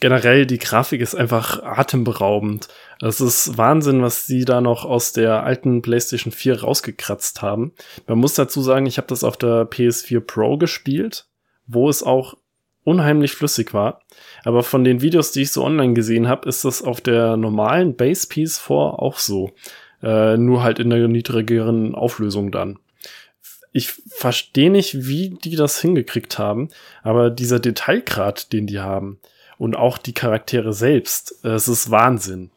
Generell, 0.00 0.46
die 0.46 0.58
Grafik 0.58 1.00
ist 1.00 1.14
einfach 1.14 1.62
atemberaubend. 1.62 2.68
Es 3.00 3.20
ist 3.20 3.56
Wahnsinn, 3.56 4.02
was 4.02 4.26
sie 4.26 4.44
da 4.44 4.60
noch 4.60 4.84
aus 4.84 5.12
der 5.12 5.44
alten 5.44 5.82
PlayStation 5.82 6.32
4 6.32 6.62
rausgekratzt 6.62 7.42
haben. 7.42 7.72
Man 8.06 8.18
muss 8.18 8.34
dazu 8.34 8.62
sagen, 8.62 8.86
ich 8.86 8.98
habe 8.98 9.08
das 9.08 9.24
auf 9.24 9.36
der 9.36 9.68
PS4 9.70 10.20
Pro 10.20 10.56
gespielt, 10.56 11.26
wo 11.66 11.88
es 11.88 12.02
auch 12.02 12.36
unheimlich 12.84 13.32
flüssig 13.32 13.72
war. 13.72 14.00
Aber 14.44 14.62
von 14.62 14.84
den 14.84 15.00
Videos, 15.00 15.32
die 15.32 15.42
ich 15.42 15.52
so 15.52 15.64
online 15.64 15.94
gesehen 15.94 16.28
habe, 16.28 16.48
ist 16.48 16.64
das 16.64 16.82
auf 16.82 17.00
der 17.00 17.36
normalen 17.36 17.96
Base 17.96 18.26
PS4 18.26 18.70
auch 18.70 19.18
so. 19.18 19.52
Äh, 20.02 20.36
nur 20.36 20.62
halt 20.62 20.78
in 20.78 20.90
der 20.90 21.08
niedrigeren 21.08 21.94
Auflösung 21.94 22.52
dann 22.52 22.78
ich 23.74 23.90
verstehe 23.90 24.70
nicht, 24.70 25.08
wie 25.08 25.30
die 25.30 25.56
das 25.56 25.80
hingekriegt 25.80 26.38
haben, 26.38 26.68
aber 27.02 27.28
dieser 27.28 27.58
Detailgrad, 27.58 28.52
den 28.52 28.68
die 28.68 28.78
haben 28.78 29.18
und 29.64 29.76
auch 29.76 29.96
die 29.96 30.12
Charaktere 30.12 30.74
selbst, 30.74 31.42
es 31.42 31.68
ist 31.68 31.90
Wahnsinn. 31.90 32.50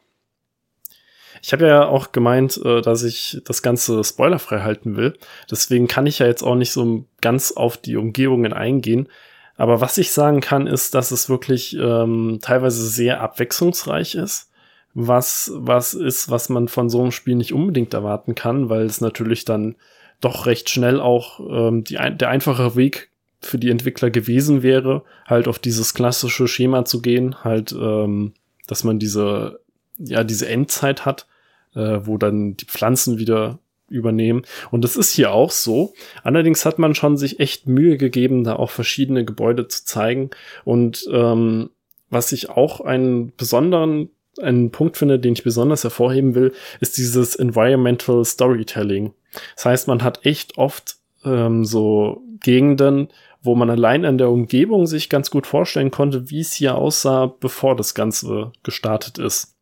Ich 1.42 1.54
habe 1.54 1.66
ja 1.66 1.88
auch 1.88 2.12
gemeint, 2.12 2.60
äh, 2.66 2.82
dass 2.82 3.04
ich 3.04 3.42
das 3.46 3.62
Ganze 3.62 4.04
spoilerfrei 4.04 4.60
halten 4.60 4.98
will. 4.98 5.18
Deswegen 5.50 5.88
kann 5.88 6.06
ich 6.06 6.20
ja 6.20 6.26
jetzt 6.26 6.44
auch 6.44 6.56
nicht 6.56 6.74
so 6.74 7.06
ganz 7.22 7.54
auf 7.54 7.78
die 7.78 7.96
Umgebungen 7.96 8.52
eingehen. 8.52 9.08
Aber 9.56 9.80
was 9.80 9.98
ich 9.98 10.12
sagen 10.12 10.42
kann, 10.42 10.68
ist, 10.68 10.96
dass 10.96 11.12
es 11.12 11.30
wirklich 11.30 11.78
ähm, 11.80 12.40
teilweise 12.42 12.86
sehr 12.86 13.22
abwechslungsreich 13.22 14.16
ist. 14.16 14.52
Was, 14.94 15.52
was 15.56 15.94
ist, 15.94 16.30
was 16.30 16.50
man 16.50 16.68
von 16.68 16.90
so 16.90 17.02
einem 17.02 17.12
Spiel 17.12 17.36
nicht 17.36 17.54
unbedingt 17.54 17.94
erwarten 17.94 18.36
kann, 18.36 18.68
weil 18.68 18.86
es 18.86 19.00
natürlich 19.00 19.46
dann 19.46 19.78
doch 20.20 20.46
recht 20.46 20.70
schnell 20.70 21.00
auch 21.00 21.40
ähm, 21.40 21.86
die, 21.86 21.96
der 21.96 22.30
einfache 22.30 22.76
Weg 22.76 23.12
für 23.48 23.58
die 23.58 23.70
Entwickler 23.70 24.10
gewesen 24.10 24.64
wäre, 24.64 25.04
halt 25.26 25.48
auf 25.48 25.60
dieses 25.60 25.94
klassische 25.94 26.48
Schema 26.48 26.86
zu 26.86 27.02
gehen, 27.02 27.44
halt, 27.44 27.72
ähm, 27.72 28.34
dass 28.68 28.84
man 28.84 29.00
diese, 29.00 29.60
ja, 29.98 30.24
diese 30.24 30.48
Endzeit 30.48 31.06
hat, 31.06 31.28
äh, 31.76 32.00
wo 32.04 32.18
dann 32.18 32.58
die 32.58 32.66
Pflanzen 32.66 33.18
wieder 33.18 33.60
übernehmen. 33.90 34.44
Und 34.70 34.84
das 34.84 34.98
ist 34.98 35.14
hier 35.14 35.32
auch 35.32 35.52
so. 35.52 35.94
Allerdings 36.24 36.66
hat 36.66 36.78
man 36.78 36.94
schon 36.94 37.18
sich 37.18 37.40
echt 37.40 37.68
Mühe 37.68 37.98
gegeben, 37.98 38.44
da 38.44 38.56
auch 38.56 38.70
verschiedene 38.70 39.24
Gebäude 39.24 39.68
zu 39.68 39.86
zeigen. 39.86 40.30
Und 40.66 41.08
ähm, 41.12 41.70
was 42.10 42.32
ich 42.32 42.50
auch 42.50 42.82
einen 42.82 43.34
besonderen 43.36 44.10
einen 44.42 44.72
Punkt 44.72 44.98
finde, 44.98 45.20
den 45.20 45.34
ich 45.34 45.44
besonders 45.44 45.84
hervorheben 45.84 46.36
will, 46.36 46.54
ist 46.80 46.98
dieses 46.98 47.36
Environmental 47.36 48.24
Storytelling. 48.24 49.14
Das 49.56 49.66
heißt, 49.66 49.88
man 49.88 50.04
hat 50.04 50.26
echt 50.26 50.58
oft 50.58 50.98
ähm, 51.28 51.66
so 51.66 52.22
Gegenden, 52.42 53.10
wo 53.42 53.56
man 53.56 53.70
allein 53.70 54.06
an 54.06 54.18
der 54.18 54.30
Umgebung 54.30 54.88
sich 54.88 55.10
ganz 55.10 55.30
gut 55.30 55.48
vorstellen 55.48 55.92
konnte, 55.92 56.30
wie 56.30 56.40
es 56.40 56.54
hier 56.54 56.76
aussah, 56.76 57.28
bevor 57.40 57.76
das 57.76 57.94
Ganze 57.94 58.52
gestartet 58.64 59.18
ist. 59.18 59.56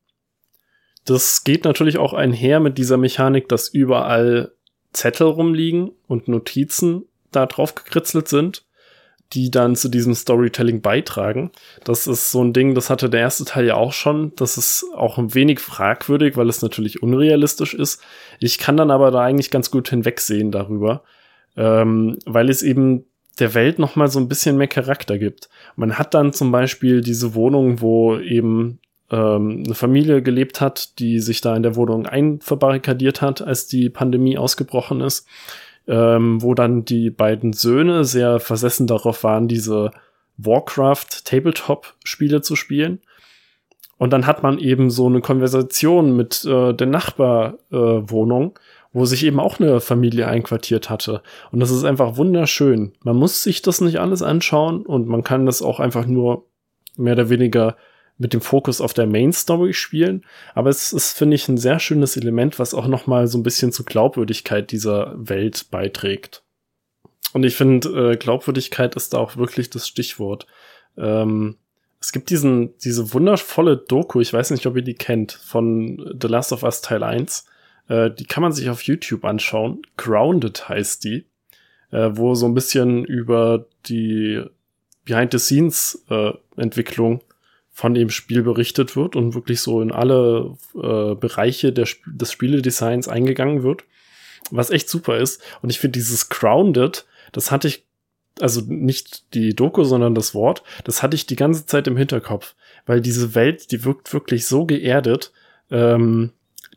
Das 1.06 1.44
geht 1.44 1.66
natürlich 1.66 1.98
auch 1.98 2.14
einher 2.14 2.60
mit 2.60 2.78
dieser 2.78 2.98
Mechanik, 2.98 3.48
dass 3.50 3.70
überall 3.70 4.54
Zettel 4.94 5.28
rumliegen 5.28 5.92
und 6.08 6.28
Notizen 6.28 7.06
da 7.32 7.46
drauf 7.46 7.76
gekritzelt 7.76 8.28
sind 8.28 8.66
die 9.34 9.52
dann 9.52 9.76
zu 9.76 9.90
diesem 9.90 10.14
Storytelling 10.14 10.82
beitragen. 10.82 11.52
Das 11.84 12.08
ist 12.08 12.32
so 12.32 12.44
ein 12.44 12.54
Ding, 12.54 12.76
das 12.76 12.90
hatte 12.90 13.10
der 13.10 13.22
erste 13.22 13.46
Teil 13.46 13.66
ja 13.66 13.76
auch 13.76 13.94
schon. 13.94 14.34
Das 14.36 14.58
ist 14.58 14.86
auch 14.96 15.18
ein 15.18 15.34
wenig 15.34 15.60
fragwürdig, 15.60 16.38
weil 16.38 16.50
es 16.50 16.62
natürlich 16.62 17.02
unrealistisch 17.02 17.74
ist. 17.74 18.02
Ich 18.40 18.60
kann 18.60 18.78
dann 18.78 18.92
aber 18.92 19.12
da 19.12 19.22
eigentlich 19.22 19.52
ganz 19.52 19.72
gut 19.72 19.90
hinwegsehen 19.90 20.52
darüber, 20.52 21.04
ähm, 21.58 22.18
weil 22.26 22.50
es 22.50 22.62
eben 22.62 23.06
der 23.40 23.54
Welt 23.54 23.80
noch 23.80 23.96
mal 23.96 24.08
so 24.08 24.20
ein 24.20 24.30
bisschen 24.30 24.58
mehr 24.58 24.68
Charakter 24.68 25.18
gibt. 25.18 25.50
Man 25.76 25.98
hat 25.98 26.14
dann 26.14 26.32
zum 26.32 26.52
Beispiel 26.52 27.02
diese 27.02 27.36
Wohnung, 27.36 27.82
wo 27.82 28.18
eben 28.18 28.80
ähm, 29.12 29.64
eine 29.66 29.76
Familie 29.76 30.22
gelebt 30.22 30.62
hat, 30.62 31.00
die 31.00 31.20
sich 31.20 31.42
da 31.42 31.56
in 31.56 31.64
der 31.64 31.76
Wohnung 31.76 32.06
einverbarrikadiert 32.06 33.22
hat, 33.22 33.42
als 33.42 33.68
die 33.68 33.90
Pandemie 33.90 34.38
ausgebrochen 34.38 35.02
ist 35.02 35.28
ähm, 35.88 36.42
wo 36.42 36.54
dann 36.54 36.86
die 36.86 37.10
beiden 37.10 37.54
Söhne 37.54 38.06
sehr 38.06 38.40
versessen 38.40 38.88
darauf 38.88 39.24
waren, 39.24 39.48
diese 39.48 39.92
Warcraft 40.38 41.26
Tabletop-Spiele 41.26 42.42
zu 42.42 42.56
spielen. 42.56 43.00
Und 43.98 44.12
dann 44.12 44.26
hat 44.26 44.44
man 44.44 44.58
eben 44.60 44.90
so 44.90 45.06
eine 45.08 45.22
Konversation 45.22 46.16
mit 46.16 46.44
äh, 46.44 46.74
der 46.74 46.88
Nachbarwohnung, 46.88 48.52
äh, 48.56 48.60
wo 48.96 49.04
sich 49.04 49.26
eben 49.26 49.42
auch 49.42 49.60
eine 49.60 49.82
Familie 49.82 50.30
einquartiert 50.30 50.90
hatte. 50.90 51.22
Und 51.52 51.60
das 51.60 51.70
ist 51.70 51.84
einfach 51.84 52.16
wunderschön. 52.16 52.94
Man 53.04 53.18
muss 53.18 53.44
sich 53.44 53.62
das 53.62 53.82
nicht 53.82 54.00
alles 54.00 54.22
anschauen 54.22 54.86
und 54.86 55.06
man 55.06 55.22
kann 55.22 55.46
das 55.46 55.62
auch 55.62 55.82
einfach 55.82 56.06
nur 56.06 56.48
mehr 56.96 57.12
oder 57.12 57.30
weniger 57.30 57.76
mit 58.18 58.32
dem 58.32 58.40
Fokus 58.40 58.80
auf 58.80 58.94
der 58.94 59.06
Main 59.06 59.34
Story 59.34 59.74
spielen. 59.74 60.24
Aber 60.54 60.70
es 60.70 60.94
ist, 60.94 61.12
finde 61.12 61.36
ich, 61.36 61.50
ein 61.50 61.58
sehr 61.58 61.80
schönes 61.80 62.16
Element, 62.16 62.58
was 62.58 62.74
auch 62.74 62.88
noch 62.88 63.06
mal 63.06 63.28
so 63.28 63.38
ein 63.38 63.44
bisschen 63.44 63.74
zur 63.74 63.84
Glaubwürdigkeit 63.84 64.72
dieser 64.72 65.14
Welt 65.18 65.66
beiträgt. 65.72 66.44
Und 67.34 67.44
ich 67.44 67.58
finde, 67.58 68.14
äh, 68.14 68.16
Glaubwürdigkeit 68.16 68.96
ist 68.96 69.14
da 69.14 69.18
auch 69.18 69.36
wirklich 69.36 69.70
das 69.70 69.90
Stichwort. 69.90 70.48
Ähm, 70.98 71.58
es 72.00 72.14
gibt 72.14 72.30
diesen, 72.30 72.78
diese 72.78 73.14
wundervolle 73.14 73.76
Doku, 73.76 74.22
ich 74.22 74.32
weiß 74.32 74.52
nicht, 74.52 74.66
ob 74.68 74.78
ihr 74.78 74.84
die 74.84 74.96
kennt, 74.96 75.34
von 75.34 76.16
The 76.22 76.30
Last 76.30 76.54
of 76.54 76.64
Us 76.64 76.80
Teil 76.80 77.04
1. 77.04 77.46
Äh, 77.88 78.12
die 78.12 78.26
kann 78.26 78.44
man 78.44 78.52
sich 78.52 78.70
auf 78.70 78.84
YouTube 78.84 79.26
anschauen. 79.26 79.82
Grounded 79.98 80.70
heißt 80.70 81.04
die, 81.04 81.26
äh, 81.92 82.12
wo 82.14 82.36
so 82.36 82.46
ein 82.46 82.54
bisschen 82.54 83.04
über 83.06 83.66
die 83.88 84.44
Behind-the-Scenes-Entwicklung 85.06 87.24
von 87.72 87.94
dem 87.94 88.10
Spiel 88.10 88.42
berichtet 88.42 88.96
wird 88.96 89.18
und 89.18 89.36
wirklich 89.36 89.60
so 89.60 89.82
in 89.82 89.92
alle 89.92 90.56
äh, 90.76 91.16
Bereiche 91.16 91.74
der, 91.74 91.90
des 92.06 92.32
Spieledesigns 92.32 93.10
eingegangen 93.10 93.64
wird. 93.64 93.84
Was 94.50 94.70
echt 94.70 94.88
super 94.90 95.18
ist. 95.18 95.42
Und 95.62 95.72
ich 95.72 95.80
finde 95.80 96.00
dieses 96.00 96.30
Grounded, 96.30 97.06
das 97.34 97.52
hatte 97.52 97.68
ich, 97.68 97.84
also 98.40 98.62
nicht 98.66 99.34
die 99.34 99.54
Doku, 99.56 99.84
sondern 99.84 100.16
das 100.16 100.34
Wort, 100.34 100.64
das 100.86 101.04
hatte 101.04 101.16
ich 101.16 101.26
die 101.26 101.36
ganze 101.36 101.66
Zeit 101.66 101.88
im 101.88 101.98
Hinterkopf. 101.98 102.56
Weil 102.86 103.02
diese 103.02 103.36
Welt, 103.36 103.72
die 103.72 103.84
wirkt 103.84 104.14
wirklich 104.14 104.46
so 104.46 104.66
geerdet. 104.66 105.34
Ähm, 105.70 106.32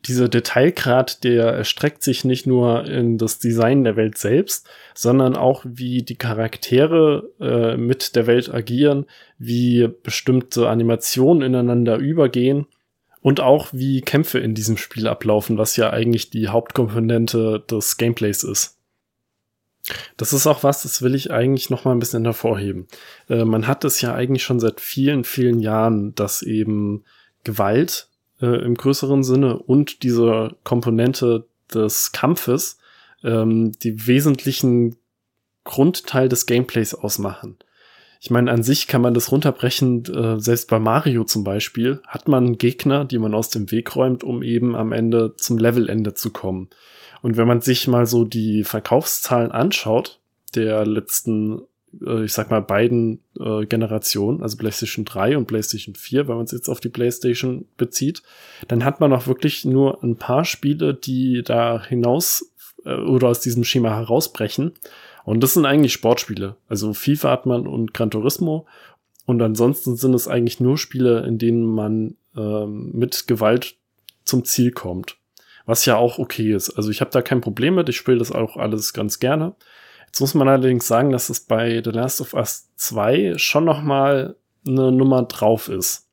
dieser 0.05 0.29
Detailgrad, 0.29 1.23
der 1.23 1.47
erstreckt 1.47 2.03
sich 2.03 2.23
nicht 2.23 2.47
nur 2.47 2.85
in 2.85 3.17
das 3.17 3.39
Design 3.39 3.83
der 3.83 3.95
Welt 3.95 4.17
selbst, 4.17 4.67
sondern 4.93 5.35
auch 5.35 5.63
wie 5.65 6.03
die 6.03 6.17
Charaktere 6.17 7.29
äh, 7.39 7.77
mit 7.77 8.15
der 8.15 8.27
Welt 8.27 8.53
agieren, 8.53 9.05
wie 9.37 9.87
bestimmte 10.03 10.69
Animationen 10.69 11.43
ineinander 11.43 11.97
übergehen 11.97 12.67
und 13.21 13.39
auch 13.39 13.67
wie 13.71 14.01
Kämpfe 14.01 14.39
in 14.39 14.55
diesem 14.55 14.77
Spiel 14.77 15.07
ablaufen, 15.07 15.57
was 15.57 15.75
ja 15.75 15.89
eigentlich 15.89 16.29
die 16.29 16.47
Hauptkomponente 16.47 17.63
des 17.69 17.97
Gameplays 17.97 18.43
ist. 18.43 18.77
Das 20.17 20.33
ist 20.33 20.45
auch 20.45 20.63
was, 20.63 20.83
das 20.83 21.01
will 21.01 21.15
ich 21.15 21.31
eigentlich 21.31 21.69
noch 21.69 21.85
mal 21.85 21.91
ein 21.91 21.99
bisschen 21.99 22.25
hervorheben. 22.25 22.87
Äh, 23.27 23.45
man 23.45 23.67
hat 23.67 23.83
es 23.85 24.01
ja 24.01 24.13
eigentlich 24.13 24.43
schon 24.43 24.59
seit 24.59 24.81
vielen, 24.81 25.23
vielen 25.23 25.59
Jahren, 25.59 26.13
dass 26.15 26.41
eben 26.41 27.03
Gewalt 27.43 28.08
äh, 28.41 28.63
im 28.63 28.75
größeren 28.75 29.23
Sinne 29.23 29.57
und 29.57 30.03
diese 30.03 30.55
Komponente 30.63 31.45
des 31.73 32.11
Kampfes 32.11 32.79
ähm, 33.23 33.71
die 33.83 34.07
wesentlichen 34.07 34.95
Grundteil 35.63 36.29
des 36.29 36.45
Gameplays 36.45 36.93
ausmachen. 36.93 37.57
Ich 38.21 38.29
meine, 38.29 38.51
an 38.51 38.63
sich 38.63 38.87
kann 38.87 39.01
man 39.01 39.13
das 39.13 39.31
runterbrechen, 39.31 40.03
äh, 40.05 40.39
selbst 40.39 40.69
bei 40.69 40.79
Mario 40.79 41.23
zum 41.23 41.43
Beispiel, 41.43 42.01
hat 42.05 42.27
man 42.27 42.57
Gegner, 42.57 43.05
die 43.05 43.17
man 43.17 43.33
aus 43.33 43.49
dem 43.49 43.71
Weg 43.71 43.95
räumt, 43.95 44.23
um 44.23 44.43
eben 44.43 44.75
am 44.75 44.91
Ende 44.91 45.35
zum 45.37 45.57
Levelende 45.57 46.13
zu 46.13 46.31
kommen. 46.31 46.69
Und 47.21 47.37
wenn 47.37 47.47
man 47.47 47.61
sich 47.61 47.87
mal 47.87 48.05
so 48.05 48.25
die 48.25 48.63
Verkaufszahlen 48.63 49.51
anschaut, 49.51 50.19
der 50.55 50.85
letzten 50.85 51.61
äh, 52.05 52.23
ich 52.23 52.33
sag 52.33 52.49
mal, 52.49 52.61
beiden 52.61 53.19
äh, 53.39 53.65
Generationen, 53.65 54.41
also 54.41 54.57
PlayStation 54.57 55.05
3 55.05 55.37
und 55.37 55.45
PlayStation 55.45 55.95
4, 55.95 56.27
wenn 56.27 56.35
man 56.35 56.45
es 56.45 56.51
jetzt 56.51 56.69
auf 56.69 56.79
die 56.79 56.89
PlayStation 56.89 57.65
bezieht, 57.77 58.23
dann 58.67 58.83
hat 58.85 58.99
man 58.99 59.13
auch 59.13 59.27
wirklich 59.27 59.65
nur 59.65 60.03
ein 60.03 60.17
paar 60.17 60.45
Spiele, 60.45 60.93
die 60.93 61.43
da 61.43 61.83
hinaus 61.83 62.51
äh, 62.85 62.95
oder 62.95 63.27
aus 63.27 63.39
diesem 63.41 63.63
Schema 63.63 63.95
herausbrechen. 63.95 64.73
Und 65.25 65.41
das 65.41 65.53
sind 65.53 65.65
eigentlich 65.65 65.93
Sportspiele. 65.93 66.55
Also 66.67 66.93
FIFA 66.93 67.31
hat 67.31 67.45
man 67.45 67.67
und 67.67 67.93
Gran 67.93 68.09
Turismo. 68.09 68.65
Und 69.25 69.41
ansonsten 69.41 69.95
sind 69.95 70.15
es 70.15 70.27
eigentlich 70.27 70.59
nur 70.59 70.77
Spiele, 70.77 71.25
in 71.27 71.37
denen 71.37 71.63
man 71.63 72.15
ähm, 72.35 72.91
mit 72.93 73.27
Gewalt 73.27 73.75
zum 74.23 74.43
Ziel 74.43 74.71
kommt. 74.71 75.17
Was 75.65 75.85
ja 75.85 75.97
auch 75.97 76.17
okay 76.17 76.53
ist. 76.53 76.71
Also 76.71 76.89
ich 76.89 76.99
habe 76.99 77.11
da 77.11 77.21
kein 77.21 77.41
Problem 77.41 77.75
mit. 77.75 77.89
Ich 77.89 77.97
spiele 77.97 78.17
das 78.17 78.31
auch 78.31 78.57
alles 78.57 78.91
ganz 78.93 79.19
gerne. 79.19 79.53
Jetzt 80.09 80.21
muss 80.21 80.33
man 80.33 80.47
allerdings 80.47 80.87
sagen, 80.87 81.11
dass 81.11 81.29
es 81.29 81.39
bei 81.39 81.81
The 81.83 81.91
Last 81.91 82.19
of 82.19 82.33
Us 82.33 82.67
2 82.77 83.35
schon 83.37 83.65
noch 83.65 83.81
mal 83.81 84.35
eine 84.67 84.91
Nummer 84.91 85.23
drauf 85.23 85.69
ist. 85.69 86.07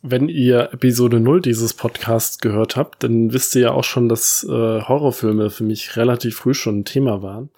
Wenn 0.00 0.28
ihr 0.28 0.72
Episode 0.72 1.18
0 1.18 1.42
dieses 1.42 1.74
Podcasts 1.74 2.38
gehört 2.38 2.76
habt, 2.76 3.02
dann 3.02 3.32
wisst 3.32 3.56
ihr 3.56 3.62
ja 3.62 3.70
auch 3.72 3.82
schon, 3.82 4.08
dass 4.08 4.44
äh, 4.44 4.52
Horrorfilme 4.82 5.50
für 5.50 5.64
mich 5.64 5.96
relativ 5.96 6.36
früh 6.36 6.54
schon 6.54 6.80
ein 6.80 6.84
Thema 6.84 7.20
waren. 7.20 7.50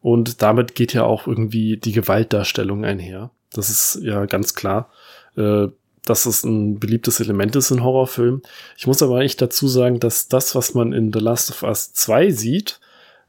Und 0.00 0.42
damit 0.42 0.74
geht 0.74 0.92
ja 0.92 1.04
auch 1.04 1.28
irgendwie 1.28 1.76
die 1.76 1.92
Gewaltdarstellung 1.92 2.84
einher. 2.84 3.30
Das 3.52 3.70
ist 3.70 4.00
ja 4.02 4.26
ganz 4.26 4.54
klar. 4.54 4.90
Äh, 5.36 5.68
dass 6.06 6.24
es 6.24 6.44
ein 6.44 6.78
beliebtes 6.78 7.20
Element 7.20 7.54
ist 7.56 7.70
in 7.70 7.82
Horrorfilmen. 7.82 8.42
Ich 8.76 8.86
muss 8.86 9.02
aber 9.02 9.20
echt 9.20 9.42
dazu 9.42 9.68
sagen, 9.68 10.00
dass 10.00 10.28
das, 10.28 10.54
was 10.54 10.72
man 10.72 10.92
in 10.92 11.12
The 11.12 11.18
Last 11.18 11.50
of 11.50 11.62
Us 11.64 11.92
2 11.92 12.30
sieht, 12.30 12.80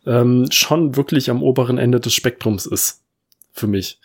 ähm, 0.08 0.48
schon 0.52 0.96
wirklich 0.96 1.30
am 1.30 1.44
oberen 1.44 1.78
Ende 1.78 2.00
des 2.00 2.14
Spektrums 2.14 2.66
ist. 2.66 3.04
Für 3.52 3.68
mich. 3.68 4.00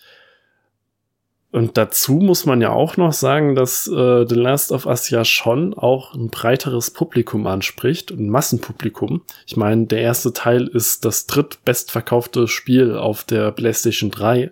Und 1.53 1.77
dazu 1.77 2.15
muss 2.15 2.47
man 2.47 2.63
ja 2.63 2.71
auch 2.71 2.97
noch 2.97 3.13
sagen, 3.13 3.55
dass 3.55 3.87
äh, 3.87 4.27
The 4.27 4.35
Last 4.35 4.73
of 4.73 4.87
Us 4.87 5.11
ja 5.11 5.23
schon 5.23 5.75
auch 5.75 6.15
ein 6.15 6.31
breiteres 6.31 6.91
Publikum 6.91 7.47
anspricht, 7.47 8.11
ein 8.11 8.31
Massenpublikum. 8.31 9.21
Ich 9.47 9.59
meine, 9.59 9.87
der 9.87 10.01
erste 10.01 10.33
Teil 10.33 10.67
ist 10.67 11.05
das 11.05 11.27
drittbestverkaufte 11.27 12.49
Spiel 12.49 12.97
auf 12.97 13.25
der 13.25 13.53
PlayStation 13.53 14.11
3. 14.11 14.51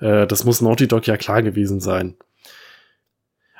Äh, 0.00 0.26
das 0.26 0.44
muss 0.44 0.60
Naughty 0.60 0.86
Dog 0.86 1.06
ja 1.06 1.16
klar 1.16 1.42
gewesen 1.42 1.80
sein. 1.80 2.14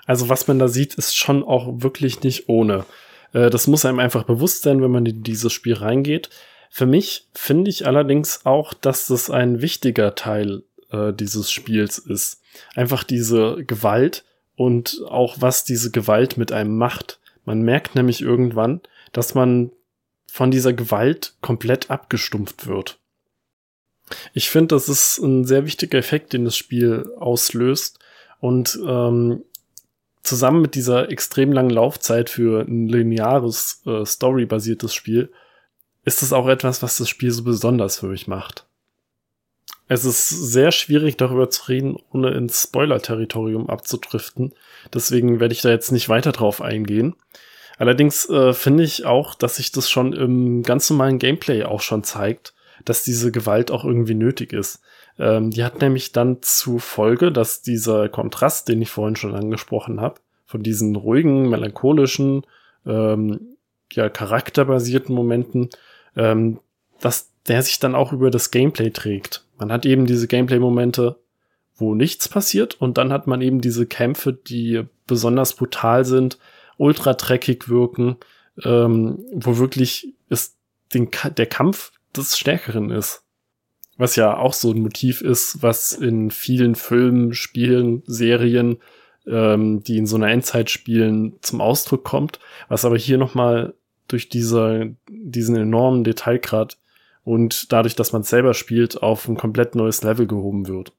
Also 0.05 0.29
was 0.29 0.47
man 0.47 0.59
da 0.59 0.69
sieht, 0.69 0.93
ist 0.95 1.17
schon 1.17 1.43
auch 1.43 1.83
wirklich 1.83 2.23
nicht 2.23 2.51
ohne. 2.51 2.85
Äh, 3.33 3.49
das 3.49 3.67
muss 3.67 3.87
einem 3.87 3.99
einfach 3.99 4.25
bewusst 4.25 4.63
sein, 4.63 4.83
wenn 4.83 4.91
man 4.91 5.07
in 5.07 5.23
dieses 5.23 5.55
Spiel 5.55 5.75
reingeht. 5.75 6.29
Für 6.77 6.87
mich 6.87 7.29
finde 7.35 7.71
ich 7.71 7.87
allerdings 7.87 8.47
auch, 8.47 8.75
dass 8.75 9.07
das 9.07 9.31
ein 9.31 9.63
wichtiger 9.63 10.17
Teil 10.17 10.65
äh, 10.91 11.13
dieses 11.13 11.53
Spiels 11.53 11.99
ist. 11.99 12.43
Einfach 12.75 13.05
diese 13.05 13.65
Gewalt 13.65 14.25
und 14.57 15.01
auch 15.07 15.37
was 15.39 15.63
diese 15.63 15.93
Gewalt 15.93 16.37
mit 16.37 16.51
einem 16.51 16.77
macht. 16.77 17.21
Man 17.45 17.63
merkt 17.63 17.95
nämlich 17.95 18.23
irgendwann, 18.23 18.81
dass 19.13 19.37
man 19.37 19.71
von 20.27 20.51
dieser 20.51 20.73
Gewalt 20.73 21.37
komplett 21.43 21.93
abgestumpft 21.93 22.67
wird. 22.67 22.99
Ich 24.33 24.51
finde, 24.51 24.75
das 24.75 24.89
ist 24.89 25.19
ein 25.19 25.45
sehr 25.45 25.67
wichtiger 25.67 25.99
Effekt, 25.99 26.33
den 26.33 26.45
das 26.45 26.57
Spiel 26.57 27.09
auslöst. 27.21 28.01
Und 28.41 28.81
ähm, 28.85 29.45
zusammen 30.25 30.61
mit 30.61 30.75
dieser 30.75 31.09
extrem 31.09 31.53
langen 31.53 31.71
Laufzeit 31.71 32.31
für 32.31 32.63
ein 32.67 32.89
lineares, 32.89 33.81
äh, 33.87 34.05
storybasiertes 34.05 34.93
Spiel, 34.93 35.31
ist 36.05 36.23
es 36.23 36.33
auch 36.33 36.49
etwas, 36.49 36.83
was 36.83 36.99
das 36.99 37.09
Spiel 37.09 37.31
so 37.31 37.45
besonders 37.45 37.99
für 37.99 38.07
mich 38.07 38.27
macht. 38.27 38.67
Es 39.87 40.05
ist 40.05 40.29
sehr 40.29 40.73
schwierig, 40.73 41.17
darüber 41.17 41.51
zu 41.51 41.69
reden, 41.69 41.97
ohne 42.13 42.31
ins 42.31 42.63
Spoiler-Territorium 42.63 43.69
abzudriften. 43.69 44.55
Deswegen 44.93 45.41
werde 45.41 45.53
ich 45.53 45.61
da 45.61 45.71
jetzt 45.71 45.93
nicht 45.93 46.09
weiter 46.09 46.33
drauf 46.33 46.63
eingehen. 46.63 47.15
Allerdings 47.77 48.29
äh, 48.31 48.53
finde 48.55 48.85
ich 48.85 49.05
auch, 49.05 49.35
dass 49.35 49.57
sich 49.57 49.73
das 49.73 49.91
schon 49.91 50.13
im 50.13 50.63
ganz 50.63 50.89
normalen 50.89 51.19
Gameplay 51.19 51.65
auch 51.65 51.81
schon 51.81 52.03
zeigt, 52.03 52.55
dass 52.85 53.03
diese 53.03 53.31
Gewalt 53.31 53.71
auch 53.71 53.85
irgendwie 53.85 54.15
nötig 54.15 54.53
ist. 54.53 54.81
Ähm, 55.19 55.51
die 55.51 55.65
hat 55.65 55.81
nämlich 55.81 56.13
dann 56.13 56.41
zu 56.41 56.79
Folge, 56.79 57.31
dass 57.31 57.63
dieser 57.63 58.09
Kontrast, 58.09 58.69
den 58.69 58.81
ich 58.81 58.91
vorhin 58.91 59.17
schon 59.17 59.35
angesprochen 59.35 60.01
habe, 60.01 60.21
von 60.47 60.63
diesen 60.63 60.97
ruhigen, 60.97 61.49
melancholischen, 61.49 62.47
ähm, 62.87 63.57
ja, 63.93 64.09
charakterbasierten 64.09 65.15
Momenten, 65.15 65.71
ähm, 66.17 66.61
dass 67.01 67.33
der 67.47 67.63
sich 67.63 67.79
dann 67.79 67.95
auch 67.95 68.13
über 68.13 68.31
das 68.31 68.51
Gameplay 68.51 68.91
trägt. 68.91 69.45
Man 69.59 69.71
hat 69.71 69.87
eben 69.87 70.07
diese 70.07 70.27
Gameplay-Momente, 70.27 71.19
wo 71.77 71.95
nichts 71.95 72.29
passiert 72.29 72.81
und 72.81 72.99
dann 72.99 73.13
hat 73.13 73.27
man 73.27 73.43
eben 73.43 73.61
diese 73.61 73.87
Kämpfe, 73.87 74.33
die 74.33 74.85
besonders 75.07 75.55
brutal 75.55 76.05
sind, 76.05 76.39
ultra 76.77 77.15
dreckig 77.15 77.69
wirken, 77.69 78.17
ähm, 78.63 79.19
wo 79.33 79.59
wirklich 79.59 80.15
ist 80.29 80.57
den, 80.93 81.11
der 81.37 81.47
Kampf 81.47 81.93
des 82.17 82.39
Stärkeren 82.39 82.91
ist. 82.91 83.23
Was 83.97 84.17
ja 84.17 84.37
auch 84.37 84.55
so 84.55 84.73
ein 84.73 84.83
Motiv 84.83 85.21
ist, 85.21 85.63
was 85.63 85.93
in 85.93 86.31
vielen 86.31 86.75
Filmen, 86.75 87.33
Spielen, 87.33 88.03
Serien, 88.07 88.79
ähm, 89.27 89.83
die 89.85 89.99
in 89.99 90.07
so 90.07 90.17
einer 90.17 90.31
Endzeit 90.31 90.71
spielen, 90.71 91.37
zum 91.43 91.61
Ausdruck 91.61 92.05
kommt. 92.05 92.41
Was 92.69 92.85
aber 92.85 92.99
hier 92.99 93.19
nochmal 93.19 93.75
durch 94.09 94.29
diese, 94.29 94.97
diesen 95.09 95.57
enormen 95.57 96.05
Detailgrad 96.05 96.79
und 97.25 97.73
dadurch, 97.73 97.97
dass 97.97 98.13
man 98.13 98.23
selber 98.23 98.55
spielt, 98.55 99.03
auf 99.03 99.29
ein 99.29 99.37
komplett 99.37 99.75
neues 99.75 100.03
Level 100.03 100.27
gehoben 100.27 100.69
wird. 100.69 100.93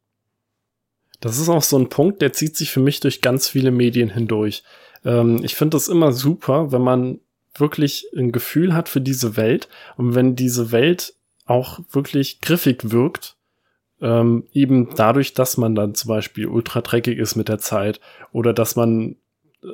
Das 1.21 1.39
ist 1.39 1.49
auch 1.49 1.63
so 1.63 1.77
ein 1.77 1.89
Punkt, 1.89 2.21
der 2.21 2.33
zieht 2.33 2.57
sich 2.57 2.71
für 2.71 2.79
mich 2.79 2.99
durch 2.99 3.21
ganz 3.21 3.47
viele 3.47 3.71
Medien 3.71 4.09
hindurch. 4.09 4.63
Ähm, 5.03 5.41
ich 5.43 5.55
finde 5.55 5.75
das 5.75 5.87
immer 5.87 6.11
super, 6.11 6.71
wenn 6.71 6.81
man 6.81 7.19
wirklich 7.57 8.07
ein 8.15 8.31
Gefühl 8.31 8.73
hat 8.73 8.89
für 8.89 9.01
diese 9.01 9.37
Welt 9.37 9.69
und 9.97 10.13
wenn 10.15 10.35
diese 10.35 10.71
Welt 10.71 11.13
auch 11.45 11.79
wirklich 11.91 12.41
griffig 12.41 12.91
wirkt. 12.91 13.37
Ähm, 14.01 14.45
eben 14.51 14.93
dadurch, 14.95 15.33
dass 15.33 15.55
man 15.57 15.73
dann 15.73 15.95
zum 15.95 16.09
Beispiel 16.09 16.47
ultra 16.47 16.81
dreckig 16.81 17.17
ist 17.17 17.35
mit 17.35 17.47
der 17.47 17.59
Zeit 17.59 18.01
oder 18.33 18.51
dass 18.51 18.75
man 18.75 19.15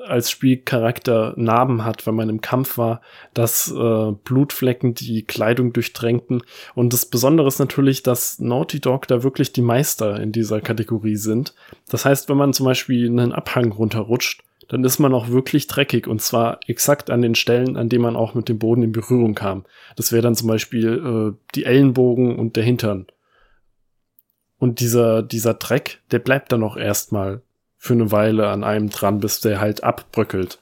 als 0.06 0.32
Spielcharakter 0.32 1.34
Narben 1.38 1.86
hat, 1.86 2.06
wenn 2.08 2.16
man 2.16 2.30
im 2.30 2.42
Kampf 2.42 2.78
war, 2.78 3.02
dass 3.34 3.72
äh, 3.72 4.12
Blutflecken 4.24 4.94
die 4.94 5.24
Kleidung 5.24 5.74
durchdrängten. 5.74 6.44
Und 6.76 6.94
das 6.94 7.06
Besondere 7.06 7.48
ist 7.48 7.60
natürlich, 7.60 8.04
dass 8.04 8.40
Naughty 8.40 8.80
Dog 8.80 9.08
da 9.08 9.24
wirklich 9.24 9.54
die 9.54 9.62
Meister 9.62 10.20
in 10.20 10.32
dieser 10.32 10.62
Kategorie 10.62 11.16
sind. 11.16 11.54
Das 11.90 12.06
heißt, 12.06 12.30
wenn 12.30 12.38
man 12.38 12.54
zum 12.54 12.66
Beispiel 12.66 13.08
einen 13.08 13.34
Abhang 13.34 13.72
runterrutscht, 13.72 14.44
dann 14.68 14.86
ist 14.86 15.00
man 15.00 15.14
auch 15.14 15.28
wirklich 15.28 15.68
dreckig 15.68 16.08
und 16.08 16.22
zwar 16.22 16.62
exakt 16.66 17.10
an 17.10 17.22
den 17.22 17.36
Stellen, 17.36 17.76
an 17.76 17.90
denen 17.90 18.04
man 18.04 18.16
auch 18.16 18.36
mit 18.36 18.48
dem 18.48 18.58
Boden 18.58 18.84
in 18.84 18.94
Berührung 18.94 19.36
kam. 19.36 19.66
Das 19.98 20.14
wäre 20.14 20.22
dann 20.22 20.36
zum 20.36 20.48
Beispiel 20.48 21.36
äh, 21.36 21.38
die 21.56 21.66
Ellenbogen 21.66 22.38
und 22.38 22.56
der 22.56 22.64
Hintern. 22.64 23.08
Und 24.58 24.80
dieser, 24.80 25.24
dieser 25.24 25.56
Dreck, 25.56 26.00
der 26.12 26.20
bleibt 26.20 26.52
dann 26.52 26.64
auch 26.64 26.78
erstmal 26.78 27.42
für 27.84 27.94
eine 27.94 28.12
Weile 28.12 28.48
an 28.50 28.63
einem 28.63 28.91
dran, 28.91 29.20
bis 29.20 29.39
der 29.39 29.60
halt 29.60 29.84
abbröckelt. 29.84 30.60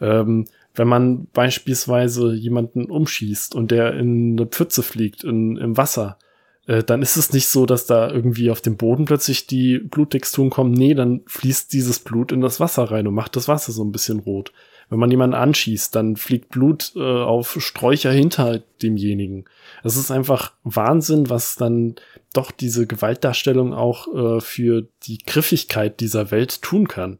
Ähm, 0.00 0.46
wenn 0.74 0.88
man 0.88 1.28
beispielsweise 1.32 2.34
jemanden 2.34 2.86
umschießt 2.86 3.54
und 3.54 3.70
der 3.70 3.94
in 3.94 4.32
eine 4.32 4.48
Pfütze 4.48 4.82
fliegt, 4.82 5.22
in, 5.22 5.56
im 5.56 5.76
Wasser, 5.76 6.18
äh, 6.66 6.82
dann 6.82 7.00
ist 7.00 7.16
es 7.16 7.32
nicht 7.32 7.46
so, 7.46 7.64
dass 7.64 7.86
da 7.86 8.10
irgendwie 8.10 8.50
auf 8.50 8.60
dem 8.60 8.76
Boden 8.76 9.04
plötzlich 9.04 9.46
die 9.46 9.78
Bluttexturen 9.78 10.50
kommen. 10.50 10.72
Nee, 10.72 10.94
dann 10.94 11.20
fließt 11.26 11.72
dieses 11.72 12.00
Blut 12.00 12.32
in 12.32 12.40
das 12.40 12.58
Wasser 12.58 12.90
rein 12.90 13.06
und 13.06 13.14
macht 13.14 13.36
das 13.36 13.46
Wasser 13.46 13.70
so 13.70 13.84
ein 13.84 13.92
bisschen 13.92 14.18
rot. 14.18 14.52
Wenn 14.90 14.98
man 14.98 15.10
jemanden 15.10 15.36
anschießt, 15.36 15.94
dann 15.94 16.16
fliegt 16.16 16.48
Blut 16.48 16.92
äh, 16.96 17.00
auf 17.00 17.56
Sträucher 17.60 18.10
hinter 18.10 18.62
demjenigen. 18.82 19.44
Es 19.84 19.96
ist 19.96 20.10
einfach 20.10 20.52
Wahnsinn, 20.64 21.28
was 21.28 21.56
dann 21.56 21.96
doch 22.32 22.50
diese 22.50 22.86
Gewaltdarstellung 22.86 23.74
auch 23.74 24.08
äh, 24.14 24.40
für 24.40 24.86
die 25.02 25.18
Griffigkeit 25.18 26.00
dieser 26.00 26.30
Welt 26.30 26.62
tun 26.62 26.88
kann. 26.88 27.18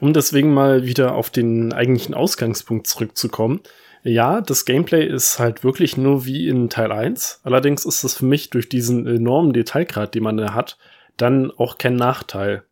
Um 0.00 0.12
deswegen 0.12 0.52
mal 0.52 0.86
wieder 0.86 1.14
auf 1.14 1.30
den 1.30 1.72
eigentlichen 1.72 2.14
Ausgangspunkt 2.14 2.86
zurückzukommen, 2.86 3.60
ja, 4.04 4.40
das 4.40 4.64
Gameplay 4.64 5.06
ist 5.06 5.38
halt 5.38 5.62
wirklich 5.62 5.96
nur 5.96 6.24
wie 6.24 6.48
in 6.48 6.68
Teil 6.68 6.90
1. 6.90 7.40
Allerdings 7.44 7.84
ist 7.84 8.02
es 8.02 8.16
für 8.16 8.24
mich 8.24 8.50
durch 8.50 8.68
diesen 8.68 9.06
enormen 9.06 9.52
Detailgrad, 9.52 10.14
den 10.14 10.24
man 10.24 10.36
da 10.36 10.54
hat, 10.54 10.76
dann 11.16 11.52
auch 11.52 11.78
kein 11.78 11.94
Nachteil. 11.94 12.64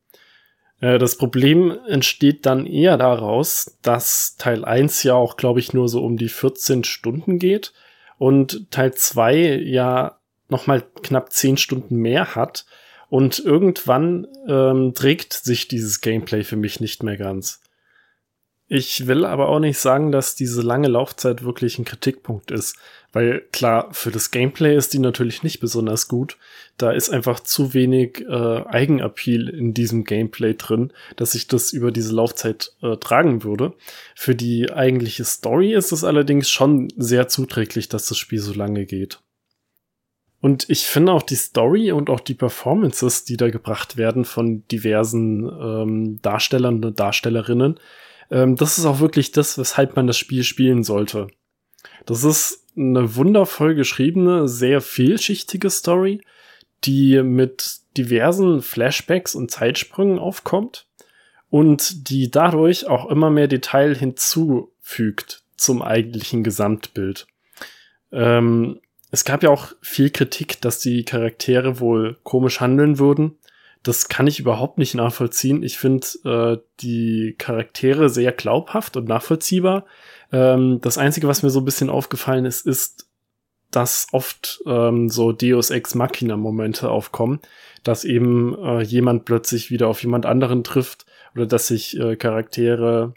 Äh, 0.80 0.98
das 0.98 1.16
Problem 1.16 1.78
entsteht 1.86 2.46
dann 2.46 2.66
eher 2.66 2.96
daraus, 2.96 3.78
dass 3.82 4.36
Teil 4.36 4.64
1 4.64 5.02
ja 5.02 5.14
auch, 5.14 5.36
glaube 5.36 5.60
ich, 5.60 5.72
nur 5.72 5.88
so 5.88 6.02
um 6.02 6.16
die 6.16 6.28
14 6.28 6.84
Stunden 6.84 7.38
geht 7.38 7.72
und 8.18 8.70
Teil 8.70 8.94
2 8.94 9.62
ja 9.64 10.18
nochmal 10.48 10.82
knapp 11.02 11.32
10 11.32 11.56
Stunden 11.56 11.96
mehr 11.96 12.34
hat. 12.34 12.66
Und 13.08 13.40
irgendwann 13.40 14.28
ähm, 14.46 14.94
trägt 14.94 15.32
sich 15.32 15.66
dieses 15.66 16.00
Gameplay 16.00 16.44
für 16.44 16.56
mich 16.56 16.78
nicht 16.78 17.02
mehr 17.02 17.16
ganz. 17.16 17.60
Ich 18.72 19.08
will 19.08 19.24
aber 19.24 19.48
auch 19.48 19.58
nicht 19.58 19.78
sagen, 19.78 20.12
dass 20.12 20.36
diese 20.36 20.62
lange 20.62 20.86
Laufzeit 20.86 21.42
wirklich 21.42 21.80
ein 21.80 21.84
Kritikpunkt 21.84 22.52
ist, 22.52 22.76
weil 23.12 23.40
klar, 23.50 23.88
für 23.90 24.12
das 24.12 24.30
Gameplay 24.30 24.76
ist 24.76 24.94
die 24.94 25.00
natürlich 25.00 25.42
nicht 25.42 25.58
besonders 25.58 26.06
gut. 26.06 26.38
Da 26.76 26.92
ist 26.92 27.10
einfach 27.10 27.40
zu 27.40 27.74
wenig 27.74 28.20
äh, 28.28 28.32
Eigenappeal 28.32 29.48
in 29.48 29.74
diesem 29.74 30.04
Gameplay 30.04 30.54
drin, 30.54 30.92
dass 31.16 31.34
ich 31.34 31.48
das 31.48 31.72
über 31.72 31.90
diese 31.90 32.14
Laufzeit 32.14 32.72
äh, 32.80 32.96
tragen 32.96 33.42
würde. 33.42 33.74
Für 34.14 34.36
die 34.36 34.70
eigentliche 34.70 35.24
Story 35.24 35.74
ist 35.74 35.90
es 35.90 36.04
allerdings 36.04 36.48
schon 36.48 36.92
sehr 36.96 37.26
zuträglich, 37.26 37.88
dass 37.88 38.06
das 38.06 38.18
Spiel 38.18 38.38
so 38.38 38.54
lange 38.54 38.86
geht. 38.86 39.18
Und 40.40 40.70
ich 40.70 40.84
finde 40.86 41.10
auch 41.10 41.24
die 41.24 41.34
Story 41.34 41.90
und 41.90 42.08
auch 42.08 42.20
die 42.20 42.34
Performances, 42.34 43.24
die 43.24 43.36
da 43.36 43.50
gebracht 43.50 43.96
werden 43.96 44.24
von 44.24 44.62
diversen 44.68 45.50
ähm, 45.60 46.22
Darstellern 46.22 46.84
und 46.84 47.00
Darstellerinnen, 47.00 47.80
ähm, 48.30 48.56
das 48.56 48.78
ist 48.78 48.84
auch 48.84 49.00
wirklich 49.00 49.32
das, 49.32 49.58
weshalb 49.58 49.96
man 49.96 50.06
das 50.06 50.18
Spiel 50.18 50.44
spielen 50.44 50.84
sollte. 50.84 51.28
Das 52.06 52.24
ist 52.24 52.66
eine 52.76 53.16
wundervoll 53.16 53.74
geschriebene, 53.74 54.48
sehr 54.48 54.80
vielschichtige 54.80 55.70
Story, 55.70 56.20
die 56.84 57.22
mit 57.22 57.80
diversen 57.96 58.62
Flashbacks 58.62 59.34
und 59.34 59.50
Zeitsprüngen 59.50 60.18
aufkommt 60.18 60.86
und 61.50 62.08
die 62.08 62.30
dadurch 62.30 62.86
auch 62.86 63.10
immer 63.10 63.30
mehr 63.30 63.48
Detail 63.48 63.94
hinzufügt 63.94 65.42
zum 65.56 65.82
eigentlichen 65.82 66.42
Gesamtbild. 66.44 67.26
Ähm, 68.12 68.80
es 69.10 69.24
gab 69.24 69.42
ja 69.42 69.50
auch 69.50 69.72
viel 69.82 70.10
Kritik, 70.10 70.60
dass 70.60 70.78
die 70.78 71.04
Charaktere 71.04 71.80
wohl 71.80 72.16
komisch 72.22 72.60
handeln 72.60 72.98
würden. 72.98 73.36
Das 73.82 74.08
kann 74.08 74.26
ich 74.26 74.38
überhaupt 74.40 74.78
nicht 74.78 74.94
nachvollziehen. 74.94 75.62
Ich 75.62 75.78
finde 75.78 76.06
äh, 76.24 76.58
die 76.80 77.34
Charaktere 77.38 78.08
sehr 78.10 78.32
glaubhaft 78.32 78.96
und 78.96 79.08
nachvollziehbar. 79.08 79.86
Ähm, 80.32 80.80
das 80.82 80.98
Einzige, 80.98 81.28
was 81.28 81.42
mir 81.42 81.50
so 81.50 81.60
ein 81.60 81.64
bisschen 81.64 81.90
aufgefallen 81.90 82.44
ist, 82.44 82.66
ist, 82.66 83.08
dass 83.70 84.08
oft 84.12 84.62
ähm, 84.66 85.08
so 85.08 85.32
Deus 85.32 85.70
Ex 85.70 85.94
Machina 85.94 86.36
Momente 86.36 86.90
aufkommen, 86.90 87.40
dass 87.82 88.04
eben 88.04 88.54
äh, 88.58 88.82
jemand 88.82 89.24
plötzlich 89.24 89.70
wieder 89.70 89.88
auf 89.88 90.02
jemand 90.02 90.26
anderen 90.26 90.64
trifft 90.64 91.06
oder 91.34 91.46
dass 91.46 91.68
sich 91.68 91.98
äh, 91.98 92.16
Charaktere 92.16 93.14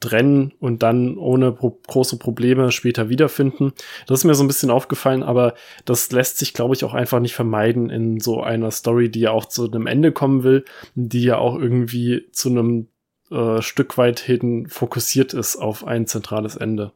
trennen 0.00 0.52
und 0.60 0.82
dann 0.82 1.16
ohne 1.16 1.52
pro 1.52 1.78
große 1.86 2.18
Probleme 2.18 2.70
später 2.70 3.08
wiederfinden. 3.08 3.72
Das 4.06 4.20
ist 4.20 4.24
mir 4.24 4.34
so 4.34 4.44
ein 4.44 4.48
bisschen 4.48 4.70
aufgefallen, 4.70 5.22
aber 5.22 5.54
das 5.84 6.10
lässt 6.12 6.38
sich, 6.38 6.54
glaube 6.54 6.74
ich, 6.74 6.84
auch 6.84 6.94
einfach 6.94 7.20
nicht 7.20 7.34
vermeiden 7.34 7.90
in 7.90 8.20
so 8.20 8.42
einer 8.42 8.70
Story, 8.70 9.10
die 9.10 9.20
ja 9.20 9.32
auch 9.32 9.46
zu 9.46 9.70
einem 9.70 9.86
Ende 9.86 10.12
kommen 10.12 10.44
will, 10.44 10.64
die 10.94 11.22
ja 11.22 11.38
auch 11.38 11.58
irgendwie 11.58 12.26
zu 12.30 12.48
einem 12.48 12.88
äh, 13.30 13.60
Stück 13.60 13.98
weit 13.98 14.20
hin 14.20 14.68
fokussiert 14.68 15.34
ist 15.34 15.56
auf 15.56 15.84
ein 15.84 16.06
zentrales 16.06 16.56
Ende. 16.56 16.92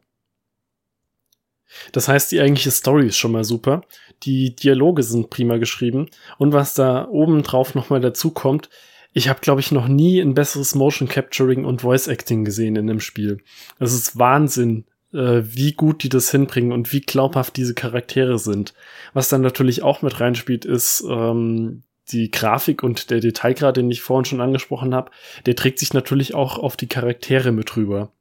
Das 1.93 2.09
heißt, 2.09 2.31
die 2.33 2.41
eigentliche 2.41 2.71
Story 2.71 3.07
ist 3.07 3.17
schon 3.17 3.33
mal 3.33 3.45
super. 3.45 3.83
Die 4.25 4.55
Dialoge 4.55 5.03
sind 5.03 5.31
prima 5.31 5.57
geschrieben. 5.57 6.09
Und 6.39 6.53
was 6.53 6.75
da 6.75 7.09
oben 7.09 7.43
drauf 7.43 7.75
nochmal 7.75 8.01
dazu 8.01 8.31
kommt, 8.31 8.69
ich 9.13 9.29
habe, 9.29 9.41
glaube 9.41 9.61
ich, 9.61 9.73
noch 9.73 9.89
nie 9.89 10.21
ein 10.21 10.35
besseres 10.35 10.75
Motion 10.75 11.09
Capturing 11.09 11.65
und 11.65 11.83
Voice 11.83 12.09
Acting 12.09 12.45
gesehen 12.45 12.77
in 12.77 12.87
dem 12.87 13.01
Spiel. 13.01 13.39
Es 13.79 13.93
ist 13.93 14.19
Wahnsinn, 14.19 14.85
äh, 15.13 15.43
wie 15.45 15.73
gut 15.73 16.03
die 16.03 16.09
das 16.09 16.31
hinbringen 16.31 16.73
und 16.73 16.93
wie 16.93 17.01
glaubhaft 17.01 17.57
diese 17.57 17.75
Charaktere 17.75 18.39
sind. 18.39 18.75
Was 19.13 19.29
dann 19.29 19.43
natürlich 19.43 19.83
auch 19.83 20.03
mit 20.03 20.21
reinspielt, 20.21 20.65
ist 20.65 21.05
ähm, 21.09 21.83
die 22.09 22.31
Grafik 22.31 22.83
und 22.83 23.11
der 23.11 23.21
Detailgrad, 23.21 23.77
den 23.77 23.91
ich 23.91 24.03
vorhin 24.03 24.25
schon 24.25 24.41
angesprochen 24.41 24.95
habe, 24.95 25.11
der 25.47 25.57
trägt 25.57 25.79
sich 25.79 25.93
natürlich 25.93 26.35
auch 26.35 26.59
auf 26.59 26.77
die 26.77 26.89
Charaktere 26.89 27.53
mit 27.53 27.77
rüber. 27.77 28.13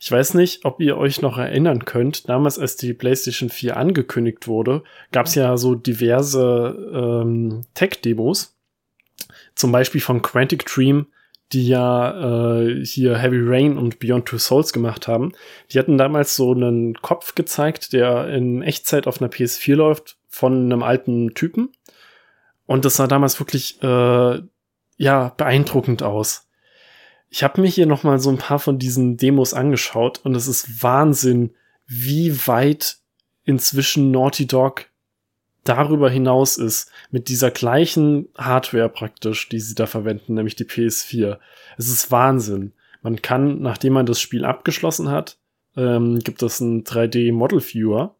Ich 0.00 0.10
weiß 0.10 0.34
nicht, 0.34 0.64
ob 0.64 0.80
ihr 0.80 0.98
euch 0.98 1.22
noch 1.22 1.38
erinnern 1.38 1.84
könnt, 1.84 2.28
damals 2.28 2.58
als 2.58 2.76
die 2.76 2.92
PlayStation 2.92 3.48
4 3.48 3.76
angekündigt 3.76 4.46
wurde, 4.46 4.82
gab 5.12 5.26
es 5.26 5.34
ja 5.34 5.56
so 5.56 5.74
diverse 5.74 7.22
ähm, 7.24 7.62
Tech-Demos 7.74 8.53
zum 9.54 9.72
Beispiel 9.72 10.00
von 10.00 10.22
Quantic 10.22 10.66
Dream, 10.66 11.06
die 11.52 11.68
ja 11.68 12.58
äh, 12.60 12.84
hier 12.84 13.18
Heavy 13.18 13.40
Rain 13.40 13.78
und 13.78 13.98
Beyond 13.98 14.26
Two 14.26 14.38
Souls 14.38 14.72
gemacht 14.72 15.06
haben. 15.06 15.32
Die 15.70 15.78
hatten 15.78 15.98
damals 15.98 16.36
so 16.36 16.52
einen 16.52 16.94
Kopf 16.94 17.34
gezeigt, 17.34 17.92
der 17.92 18.28
in 18.28 18.62
Echtzeit 18.62 19.06
auf 19.06 19.20
einer 19.20 19.30
PS4 19.30 19.74
läuft, 19.74 20.16
von 20.28 20.64
einem 20.64 20.82
alten 20.82 21.34
Typen. 21.34 21.70
Und 22.66 22.84
das 22.84 22.96
sah 22.96 23.06
damals 23.06 23.38
wirklich 23.40 23.82
äh, 23.82 24.40
ja 24.96 25.28
beeindruckend 25.36 26.02
aus. 26.02 26.48
Ich 27.28 27.42
habe 27.42 27.60
mir 27.60 27.68
hier 27.68 27.86
noch 27.86 28.04
mal 28.04 28.18
so 28.18 28.30
ein 28.30 28.38
paar 28.38 28.58
von 28.58 28.78
diesen 28.78 29.16
Demos 29.16 29.54
angeschaut 29.54 30.20
und 30.24 30.34
es 30.34 30.46
ist 30.46 30.82
Wahnsinn, 30.82 31.54
wie 31.86 32.46
weit 32.46 32.98
inzwischen 33.44 34.10
Naughty 34.10 34.46
Dog 34.46 34.86
darüber 35.64 36.10
hinaus 36.10 36.56
ist, 36.56 36.90
mit 37.10 37.28
dieser 37.28 37.50
gleichen 37.50 38.28
Hardware 38.36 38.88
praktisch, 38.88 39.48
die 39.48 39.60
sie 39.60 39.74
da 39.74 39.86
verwenden, 39.86 40.34
nämlich 40.34 40.56
die 40.56 40.64
PS4. 40.64 41.38
Es 41.76 41.88
ist 41.88 42.10
Wahnsinn. 42.10 42.72
Man 43.02 43.20
kann, 43.22 43.60
nachdem 43.60 43.94
man 43.94 44.06
das 44.06 44.20
Spiel 44.20 44.44
abgeschlossen 44.44 45.10
hat, 45.10 45.38
ähm, 45.76 46.20
gibt 46.20 46.42
es 46.42 46.60
einen 46.60 46.84
3D 46.84 47.32
Model 47.32 47.60
Viewer. 47.60 48.14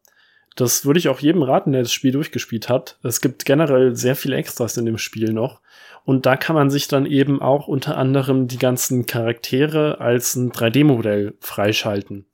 Das 0.55 0.85
würde 0.85 0.99
ich 0.99 1.09
auch 1.09 1.19
jedem 1.19 1.43
raten, 1.43 1.71
der 1.71 1.81
das 1.81 1.91
Spiel 1.91 2.11
durchgespielt 2.11 2.69
hat. 2.69 2.97
Es 3.03 3.19
gibt 3.19 3.45
generell 3.45 3.95
sehr 3.95 4.15
viele 4.15 4.37
Extras 4.37 4.77
in 4.77 4.85
dem 4.85 4.97
Spiel 4.97 5.33
noch. 5.33 5.61
Und 6.05 6.25
da 6.25 6.37
kann 6.37 6.55
man 6.55 6.69
sich 6.69 6.87
dann 6.87 7.05
eben 7.05 7.41
auch 7.41 7.67
unter 7.67 7.97
anderem 7.97 8.47
die 8.47 8.59
ganzen 8.59 9.05
Charaktere 9.05 9.99
als 9.99 10.35
ein 10.35 10.51
3D-Modell 10.51 11.33
freischalten. 11.39 12.25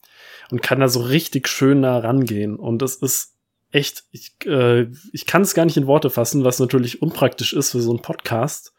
Und 0.52 0.62
kann 0.62 0.82
da 0.82 0.90
so 0.90 1.00
richtig 1.00 1.48
schön 1.48 1.80
nah 1.80 1.98
rangehen. 1.98 2.58
Und 2.58 2.82
es 2.82 2.96
ist 2.96 3.38
echt, 3.72 4.04
ich, 4.12 4.34
äh, 4.46 4.88
ich 5.14 5.26
kann 5.26 5.42
es 5.42 5.54
gar 5.54 5.66
nicht 5.66 5.78
in 5.78 5.88
Worte 5.88 6.10
fassen, 6.10 6.44
was 6.44 6.60
natürlich 6.60 7.02
unpraktisch 7.02 7.54
ist 7.54 7.72
für 7.72 7.82
so 7.82 7.92
einen 7.92 8.02
Podcast. 8.02 8.74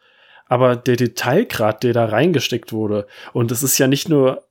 Aber 0.46 0.76
der 0.76 0.96
Detailgrad, 0.96 1.83
der 1.83 1.92
da 1.92 2.05
reingesteckt 2.07 2.72
wurde, 2.72 3.07
und 3.33 3.50
es 3.50 3.62
ist 3.62 3.78
ja 3.78 3.87
nicht 3.87 4.09
nur, 4.09 4.44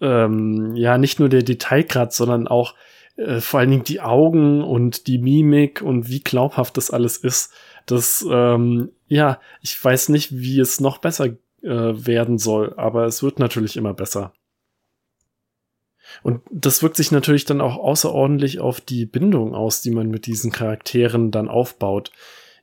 ähm, 0.00 0.74
ja, 0.76 0.98
nicht 0.98 1.18
nur 1.18 1.28
der 1.28 1.42
Detailgrad, 1.42 2.12
sondern 2.12 2.46
auch 2.46 2.74
äh, 3.16 3.40
vor 3.40 3.60
allen 3.60 3.70
Dingen 3.70 3.84
die 3.84 4.00
Augen 4.00 4.62
und 4.62 5.06
die 5.06 5.18
Mimik 5.18 5.82
und 5.82 6.08
wie 6.08 6.20
glaubhaft 6.20 6.76
das 6.76 6.90
alles 6.90 7.16
ist. 7.16 7.52
Das, 7.86 8.24
ähm, 8.30 8.92
ja, 9.08 9.40
ich 9.62 9.82
weiß 9.82 10.10
nicht, 10.10 10.36
wie 10.38 10.60
es 10.60 10.80
noch 10.80 10.98
besser 10.98 11.26
äh, 11.26 11.36
werden 11.62 12.38
soll, 12.38 12.74
aber 12.76 13.04
es 13.06 13.22
wird 13.22 13.38
natürlich 13.38 13.76
immer 13.76 13.94
besser. 13.94 14.32
Und 16.22 16.42
das 16.50 16.82
wirkt 16.82 16.96
sich 16.96 17.10
natürlich 17.10 17.44
dann 17.44 17.60
auch 17.60 17.76
außerordentlich 17.76 18.60
auf 18.60 18.80
die 18.80 19.06
Bindung 19.06 19.54
aus, 19.54 19.82
die 19.82 19.90
man 19.90 20.08
mit 20.08 20.26
diesen 20.26 20.52
Charakteren 20.52 21.30
dann 21.30 21.48
aufbaut. 21.48 22.12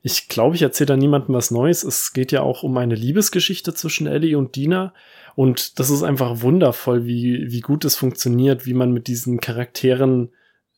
Ich 0.02 0.28
glaube, 0.28 0.54
ich 0.54 0.62
erzähle 0.62 0.86
da 0.86 0.96
niemandem 0.96 1.34
was 1.34 1.50
Neues. 1.50 1.82
Es 1.82 2.12
geht 2.12 2.32
ja 2.32 2.42
auch 2.42 2.62
um 2.62 2.76
eine 2.76 2.94
Liebesgeschichte 2.94 3.74
zwischen 3.74 4.06
Ellie 4.06 4.38
und 4.38 4.56
Dina. 4.56 4.94
Und 5.34 5.78
das 5.78 5.90
ist 5.90 6.02
einfach 6.02 6.42
wundervoll, 6.42 7.06
wie, 7.06 7.50
wie 7.50 7.60
gut 7.60 7.84
es 7.84 7.96
funktioniert, 7.96 8.66
wie 8.66 8.74
man 8.74 8.92
mit 8.92 9.06
diesen 9.06 9.40
Charakteren, 9.40 10.30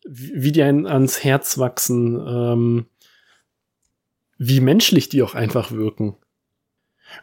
wie 0.04 0.52
die 0.52 0.62
einen 0.62 0.86
ans 0.86 1.22
Herz 1.22 1.58
wachsen, 1.58 2.18
ähm, 2.26 2.86
wie 4.38 4.60
menschlich 4.60 5.08
die 5.10 5.22
auch 5.22 5.34
einfach 5.34 5.70
wirken. 5.72 6.16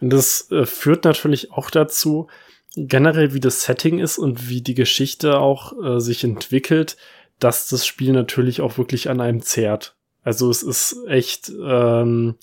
Und 0.02 0.12
das 0.12 0.52
äh, 0.52 0.66
führt 0.66 1.04
natürlich 1.04 1.52
auch 1.52 1.70
dazu, 1.70 2.28
generell, 2.76 3.34
wie 3.34 3.40
das 3.40 3.64
Setting 3.64 4.00
ist 4.00 4.18
und 4.18 4.50
wie 4.50 4.62
die 4.62 4.76
Geschichte 4.76 5.40
auch 5.40 5.74
äh, 5.84 6.00
sich 6.00 6.24
entwickelt, 6.24 6.98
dass 7.40 7.68
das 7.70 7.86
Spiel 7.86 8.12
natürlich 8.12 8.62
auch 8.62 8.78
wirklich 8.78 9.10
an 9.10 9.22
einem 9.22 9.42
zehrt. 9.42 9.96
Also 10.24 10.50
es 10.50 10.64
ist 10.64 10.98
echt 11.08 11.50
ähm, 11.50 12.36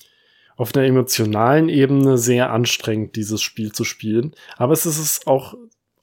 auf 0.57 0.73
einer 0.73 0.85
emotionalen 0.85 1.69
Ebene 1.69 2.17
sehr 2.17 2.51
anstrengend, 2.51 3.15
dieses 3.15 3.41
Spiel 3.41 3.71
zu 3.71 3.83
spielen. 3.83 4.33
Aber 4.57 4.73
es 4.73 4.85
ist 4.85 4.99
es 4.99 5.27
auch 5.27 5.55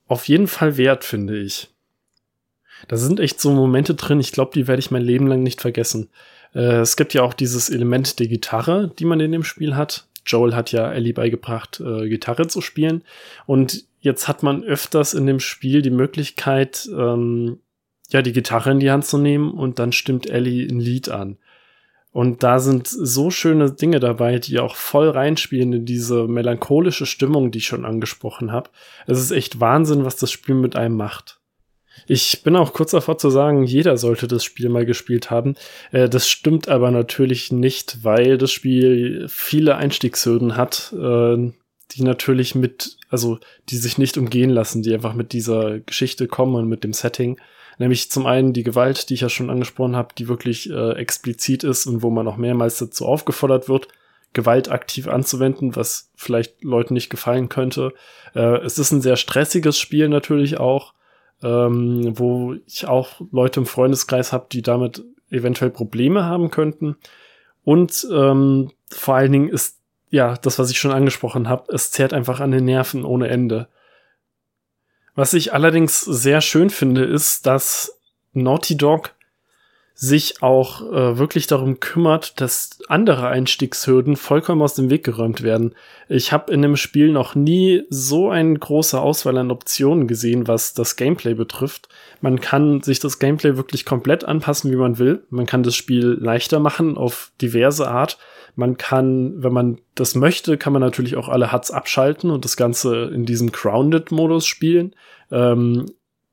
auf 0.06 0.28
jeden 0.28 0.46
Fall 0.46 0.76
wert, 0.76 1.04
finde 1.04 1.38
ich. 1.38 1.70
Da 2.88 2.96
sind 2.96 3.20
echt 3.20 3.40
so 3.40 3.52
Momente 3.52 3.94
drin, 3.94 4.20
ich 4.20 4.32
glaube, 4.32 4.52
die 4.54 4.66
werde 4.66 4.80
ich 4.80 4.90
mein 4.90 5.02
Leben 5.02 5.26
lang 5.26 5.42
nicht 5.42 5.60
vergessen. 5.60 6.10
Äh, 6.54 6.80
es 6.80 6.96
gibt 6.96 7.14
ja 7.14 7.22
auch 7.22 7.34
dieses 7.34 7.70
Element 7.70 8.18
der 8.18 8.28
Gitarre, 8.28 8.92
die 8.98 9.04
man 9.04 9.20
in 9.20 9.32
dem 9.32 9.44
Spiel 9.44 9.76
hat. 9.76 10.06
Joel 10.26 10.54
hat 10.54 10.72
ja 10.72 10.92
Ellie 10.92 11.14
beigebracht, 11.14 11.80
äh, 11.80 12.08
Gitarre 12.08 12.46
zu 12.46 12.60
spielen. 12.60 13.02
Und 13.46 13.86
jetzt 14.02 14.28
hat 14.28 14.42
man 14.42 14.62
öfters 14.62 15.14
in 15.14 15.26
dem 15.26 15.40
Spiel 15.40 15.80
die 15.80 15.90
Möglichkeit, 15.90 16.88
ähm, 16.92 17.60
ja, 18.10 18.20
die 18.20 18.32
Gitarre 18.32 18.72
in 18.72 18.80
die 18.80 18.90
Hand 18.90 19.06
zu 19.06 19.16
nehmen 19.16 19.52
und 19.52 19.78
dann 19.78 19.92
stimmt 19.92 20.28
Ellie 20.28 20.68
ein 20.68 20.80
Lied 20.80 21.08
an. 21.08 21.38
Und 22.10 22.42
da 22.42 22.58
sind 22.58 22.88
so 22.88 23.30
schöne 23.30 23.70
Dinge 23.70 23.98
dabei, 23.98 24.38
die 24.38 24.58
auch 24.58 24.76
voll 24.76 25.08
reinspielen 25.08 25.72
in 25.72 25.86
diese 25.86 26.28
melancholische 26.28 27.06
Stimmung, 27.06 27.50
die 27.50 27.58
ich 27.58 27.66
schon 27.66 27.86
angesprochen 27.86 28.52
habe. 28.52 28.68
Es 29.06 29.18
ist 29.18 29.30
echt 29.30 29.60
Wahnsinn, 29.60 30.04
was 30.04 30.16
das 30.16 30.30
Spiel 30.30 30.56
mit 30.56 30.76
einem 30.76 30.96
macht. 30.96 31.38
Ich 32.06 32.42
bin 32.42 32.56
auch 32.56 32.72
kurz 32.72 32.90
davor 32.90 33.16
zu 33.16 33.30
sagen, 33.30 33.64
jeder 33.64 33.96
sollte 33.96 34.26
das 34.26 34.44
Spiel 34.44 34.68
mal 34.68 34.84
gespielt 34.84 35.30
haben. 35.30 35.54
Äh, 35.90 36.08
das 36.08 36.28
stimmt 36.28 36.68
aber 36.68 36.90
natürlich 36.90 37.52
nicht, 37.52 38.02
weil 38.02 38.36
das 38.36 38.50
Spiel 38.50 39.26
viele 39.28 39.76
Einstiegshürden 39.76 40.56
hat, 40.56 40.92
äh, 40.98 41.52
die 41.96 42.02
natürlich 42.02 42.54
mit, 42.54 42.96
also 43.08 43.38
die 43.68 43.76
sich 43.76 43.98
nicht 43.98 44.18
umgehen 44.18 44.50
lassen, 44.50 44.82
die 44.82 44.94
einfach 44.94 45.14
mit 45.14 45.32
dieser 45.32 45.80
Geschichte 45.80 46.26
kommen 46.26 46.54
und 46.54 46.68
mit 46.68 46.84
dem 46.84 46.92
Setting. 46.92 47.40
Nämlich 47.78 48.10
zum 48.10 48.26
einen 48.26 48.52
die 48.52 48.64
Gewalt, 48.64 49.08
die 49.08 49.14
ich 49.14 49.22
ja 49.22 49.28
schon 49.28 49.50
angesprochen 49.50 49.96
habe, 49.96 50.14
die 50.16 50.28
wirklich 50.28 50.70
äh, 50.70 50.92
explizit 50.92 51.64
ist 51.64 51.86
und 51.86 52.02
wo 52.02 52.10
man 52.10 52.28
auch 52.28 52.36
mehrmals 52.36 52.78
dazu 52.78 53.06
aufgefordert 53.06 53.68
wird, 53.68 53.88
Gewalt 54.34 54.70
aktiv 54.70 55.08
anzuwenden, 55.08 55.76
was 55.76 56.10
vielleicht 56.14 56.62
Leuten 56.62 56.94
nicht 56.94 57.10
gefallen 57.10 57.48
könnte. 57.48 57.92
Äh, 58.34 58.58
es 58.58 58.78
ist 58.78 58.92
ein 58.92 59.02
sehr 59.02 59.16
stressiges 59.16 59.78
Spiel 59.78 60.08
natürlich 60.08 60.58
auch 60.58 60.94
ähm, 61.42 62.12
wo 62.18 62.54
ich 62.66 62.86
auch 62.86 63.20
Leute 63.30 63.60
im 63.60 63.66
Freundeskreis 63.66 64.32
habe, 64.32 64.46
die 64.50 64.62
damit 64.62 65.04
eventuell 65.30 65.70
Probleme 65.70 66.24
haben 66.24 66.50
könnten. 66.50 66.96
Und 67.64 68.06
ähm, 68.12 68.70
vor 68.90 69.14
allen 69.16 69.32
Dingen 69.32 69.48
ist 69.48 69.78
ja 70.12 70.36
das, 70.36 70.58
was 70.58 70.70
ich 70.70 70.78
schon 70.78 70.92
angesprochen 70.92 71.48
habe, 71.48 71.72
es 71.72 71.90
zehrt 71.90 72.12
einfach 72.12 72.38
an 72.38 72.52
den 72.52 72.66
Nerven 72.66 73.04
ohne 73.04 73.28
Ende. 73.28 73.68
Was 75.14 75.34
ich 75.34 75.52
allerdings 75.52 76.00
sehr 76.00 76.40
schön 76.40 76.70
finde, 76.70 77.04
ist, 77.04 77.46
dass 77.46 77.98
Naughty 78.32 78.76
Dog 78.76 79.14
sich 80.02 80.42
auch 80.42 80.82
äh, 80.90 81.16
wirklich 81.16 81.46
darum 81.46 81.78
kümmert, 81.78 82.40
dass 82.40 82.70
andere 82.88 83.28
Einstiegshürden 83.28 84.16
vollkommen 84.16 84.60
aus 84.60 84.74
dem 84.74 84.90
Weg 84.90 85.04
geräumt 85.04 85.44
werden. 85.44 85.76
Ich 86.08 86.32
habe 86.32 86.52
in 86.52 86.60
dem 86.60 86.74
Spiel 86.74 87.12
noch 87.12 87.36
nie 87.36 87.84
so 87.88 88.28
eine 88.28 88.58
große 88.58 89.00
Auswahl 89.00 89.38
an 89.38 89.52
Optionen 89.52 90.08
gesehen, 90.08 90.48
was 90.48 90.74
das 90.74 90.96
Gameplay 90.96 91.34
betrifft. 91.34 91.88
Man 92.20 92.40
kann 92.40 92.82
sich 92.82 92.98
das 92.98 93.20
Gameplay 93.20 93.56
wirklich 93.56 93.84
komplett 93.84 94.24
anpassen, 94.24 94.72
wie 94.72 94.76
man 94.76 94.98
will. 94.98 95.22
Man 95.30 95.46
kann 95.46 95.62
das 95.62 95.76
Spiel 95.76 96.18
leichter 96.20 96.58
machen 96.58 96.98
auf 96.98 97.30
diverse 97.40 97.86
Art. 97.86 98.18
Man 98.56 98.78
kann, 98.78 99.40
wenn 99.40 99.52
man 99.52 99.78
das 99.94 100.16
möchte, 100.16 100.58
kann 100.58 100.72
man 100.72 100.82
natürlich 100.82 101.14
auch 101.14 101.28
alle 101.28 101.52
Huts 101.52 101.70
abschalten 101.70 102.32
und 102.32 102.44
das 102.44 102.56
Ganze 102.56 103.04
in 103.14 103.24
diesem 103.24 103.52
Grounded-Modus 103.52 104.46
spielen, 104.46 104.96
ähm, 105.30 105.86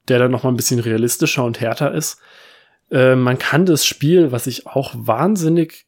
der 0.08 0.17
dann 0.17 0.32
noch 0.32 0.41
mal 0.41 0.49
ein 0.49 0.58
bisschen 0.58 0.79
realistischer 0.79 1.45
und 1.45 1.62
härter 1.62 1.93
ist. 1.93 2.19
Äh, 2.91 3.15
man 3.15 3.38
kann 3.38 3.65
das 3.65 3.86
Spiel, 3.86 4.32
was 4.32 4.47
ich 4.47 4.67
auch 4.67 4.93
wahnsinnig 4.95 5.86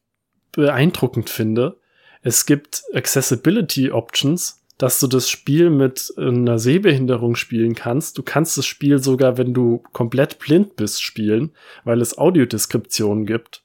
beeindruckend 0.52 1.30
finde, 1.30 1.78
es 2.22 2.46
gibt 2.46 2.84
Accessibility 2.94 3.90
Options, 3.90 4.64
dass 4.78 5.00
du 5.00 5.06
das 5.06 5.28
Spiel 5.28 5.70
mit 5.70 6.12
einer 6.16 6.58
Sehbehinderung 6.58 7.34
spielen 7.36 7.74
kannst. 7.74 8.16
Du 8.16 8.22
kannst 8.22 8.56
das 8.56 8.66
Spiel 8.66 8.98
sogar, 8.98 9.38
wenn 9.38 9.52
du 9.54 9.82
komplett 9.92 10.38
blind 10.38 10.76
bist, 10.76 11.02
spielen, 11.02 11.50
weil 11.84 12.00
es 12.00 12.16
Audiodeskriptionen 12.16 13.26
gibt. 13.26 13.64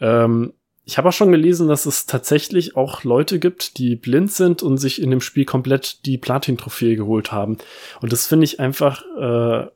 Ähm, 0.00 0.54
ich 0.84 0.96
habe 0.96 1.10
auch 1.10 1.12
schon 1.12 1.32
gelesen, 1.32 1.68
dass 1.68 1.84
es 1.84 2.06
tatsächlich 2.06 2.74
auch 2.76 3.04
Leute 3.04 3.38
gibt, 3.38 3.76
die 3.76 3.94
blind 3.94 4.32
sind 4.32 4.62
und 4.62 4.78
sich 4.78 5.02
in 5.02 5.10
dem 5.10 5.20
Spiel 5.20 5.44
komplett 5.44 6.06
die 6.06 6.16
Platin-Trophäe 6.16 6.96
geholt 6.96 7.30
haben. 7.30 7.58
Und 8.00 8.10
das 8.10 8.26
finde 8.26 8.44
ich 8.44 8.58
einfach 8.58 9.02
äh, 9.18 9.66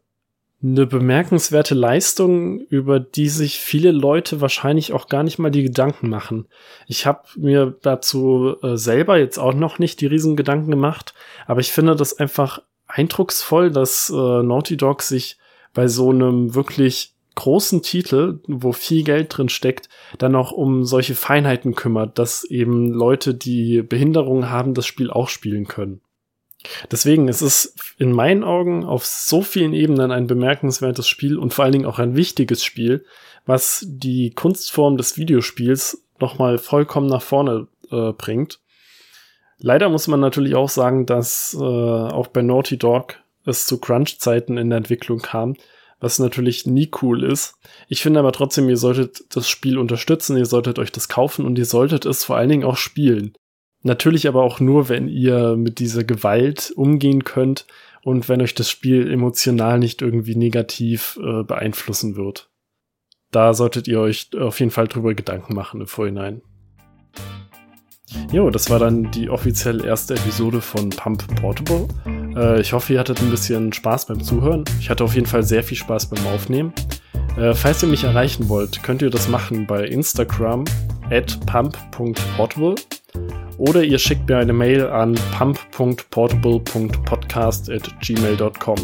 eine 0.63 0.87
bemerkenswerte 0.87 1.75
Leistung, 1.75 2.61
über 2.61 3.01
die 3.01 3.29
sich 3.29 3.59
viele 3.59 3.91
Leute 3.91 4.41
wahrscheinlich 4.41 4.93
auch 4.93 5.09
gar 5.09 5.25
nicht 5.25 5.39
mal 5.39 5.51
die 5.51 5.65
Gedanken 5.65 6.09
machen. 6.09 6.47
Ich 6.87 7.05
habe 7.05 7.23
mir 7.37 7.77
dazu 7.83 8.57
äh, 8.63 8.77
selber 8.77 9.19
jetzt 9.19 9.39
auch 9.39 9.55
noch 9.55 9.79
nicht 9.79 10.01
die 10.01 10.07
riesen 10.07 10.37
Gedanken 10.37 10.71
gemacht, 10.71 11.15
aber 11.47 11.61
ich 11.61 11.73
finde 11.73 11.97
das 11.97 12.19
einfach 12.19 12.61
eindrucksvoll, 12.87 13.71
dass 13.71 14.11
äh, 14.11 14.43
Naughty 14.43 14.77
Dog 14.77 15.03
sich 15.03 15.39
bei 15.75 15.89
so 15.89 16.11
einem 16.11 16.55
wirklich 16.55 17.15
großen 17.35 17.83
Titel, 17.83 18.41
wo 18.47 18.73
viel 18.73 19.05
Geld 19.05 19.37
drin 19.37 19.49
steckt, 19.49 19.89
dann 20.19 20.37
auch 20.37 20.53
um 20.53 20.85
solche 20.85 21.15
Feinheiten 21.15 21.75
kümmert, 21.75 22.19
dass 22.19 22.45
eben 22.45 22.93
Leute, 22.93 23.35
die 23.35 23.83
Behinderungen 23.83 24.51
haben, 24.51 24.75
das 24.75 24.87
Spiel 24.87 25.11
auch 25.11 25.29
spielen 25.29 25.67
können. 25.67 26.03
Deswegen 26.91 27.29
ist 27.29 27.43
es 27.43 27.75
in 27.99 28.13
meinen 28.13 28.45
Augen 28.45 28.85
auf 28.85 29.05
so 29.05 29.43
vielen 29.43 29.73
Ebenen 29.73 30.11
ein 30.11 30.27
bemerkenswertes 30.27 31.09
Spiel 31.09 31.39
und 31.39 31.53
vor 31.53 31.65
allen 31.65 31.73
Dingen 31.73 31.87
auch 31.87 31.99
ein 31.99 32.17
wichtiges 32.17 32.65
Spiel, 32.65 33.05
was 33.47 33.85
die 33.89 34.31
Kunstform 34.31 34.97
des 34.97 35.17
Videospiels 35.17 36.05
nochmal 36.21 36.59
vollkommen 36.59 37.09
nach 37.09 37.23
vorne 37.23 37.67
äh, 37.91 38.13
bringt. 38.13 38.61
Leider 39.59 39.89
muss 39.89 40.09
man 40.09 40.21
natürlich 40.21 40.55
auch 40.55 40.69
sagen, 40.69 41.07
dass 41.07 41.57
äh, 41.59 41.63
auch 41.63 42.29
bei 42.29 42.43
Naughty 42.43 42.79
Dog 42.79 43.17
es 43.45 43.67
zu 43.67 43.79
Crunch-Zeiten 43.79 44.57
in 44.57 44.71
der 44.71 44.79
Entwicklung 44.79 45.21
kam, 45.21 45.57
was 46.01 46.19
natürlich 46.19 46.67
nie 46.67 46.91
cool 47.01 47.23
ist. 47.23 47.55
Ich 47.89 48.03
finde 48.03 48.21
aber 48.21 48.33
trotzdem, 48.33 48.69
ihr 48.69 48.77
solltet 48.77 49.25
das 49.35 49.49
Spiel 49.49 49.79
unterstützen, 49.79 50.37
ihr 50.37 50.47
solltet 50.47 50.79
euch 50.79 50.91
das 50.91 51.09
kaufen 51.09 51.47
und 51.47 51.59
ihr 51.59 51.67
solltet 51.67 52.07
es 52.07 52.25
vor 52.25 52.37
allen 52.37 52.49
Dingen 52.49 52.65
auch 52.65 52.77
spielen. 52.77 53.35
Natürlich 53.83 54.29
aber 54.29 54.43
auch 54.43 54.61
nur, 54.61 54.89
wenn 54.89 55.09
ihr 55.09 55.57
mit 55.57 55.79
dieser 55.79 56.05
Gewalt 56.05 56.73
umgehen 56.77 57.25
könnt 57.25 57.67
und 58.03 58.29
wenn 58.29 58.41
euch 58.41 58.55
das 58.55 58.71
Spiel 58.71 59.11
emotional 59.11 59.79
nicht 59.79 60.03
irgendwie 60.03 60.37
negativ 60.37 61.19
äh, 61.23 61.43
beeinflussen 61.43 62.17
wird. 62.17 62.51
Da 63.31 63.55
solltet 63.55 63.89
ihr 63.89 64.01
euch 64.01 64.31
auf 64.39 64.61
jeden 64.61 64.71
Fall 64.71 64.89
drüber 64.89 65.15
Gedanken 65.15 65.55
machen 65.55 65.81
im 65.81 65.87
Vorhinein. 65.87 66.43
Jo, 68.31 68.51
das 68.51 68.69
war 68.69 68.79
dann 68.79 69.11
die 69.11 69.31
offiziell 69.31 69.85
erste 69.85 70.15
Episode 70.15 70.61
von 70.61 70.91
Pump 70.91 71.25
Portable. 71.41 71.89
Äh, 72.37 72.61
ich 72.61 72.73
hoffe, 72.73 72.93
ihr 72.93 73.01
hattet 73.01 73.21
ein 73.21 73.31
bisschen 73.31 73.73
Spaß 73.73 74.07
beim 74.07 74.23
Zuhören. 74.23 74.65
Ich 74.81 74.91
hatte 74.91 75.03
auf 75.03 75.15
jeden 75.15 75.27
Fall 75.27 75.43
sehr 75.43 75.63
viel 75.65 75.79
Spaß 75.79 76.11
beim 76.11 76.27
Aufnehmen. 76.27 76.73
Äh, 77.37 77.55
falls 77.55 77.83
ihr 77.83 77.89
mich 77.89 78.05
erreichen 78.05 78.49
wollt, 78.49 78.83
könnt 78.83 79.01
ihr 79.03 79.11
das 79.11 79.29
machen 79.29 79.67
bei 79.67 79.87
Instagram 79.87 80.65
at 81.11 81.39
pump.portable 81.47 82.75
oder 83.63 83.83
ihr 83.85 83.99
schickt 84.01 84.29
mir 84.29 84.39
eine 84.39 84.53
Mail 84.53 84.89
an 84.89 85.15
pump.portable.podcast 85.39 87.71
at 87.71 87.89
gmail.com. 88.01 88.79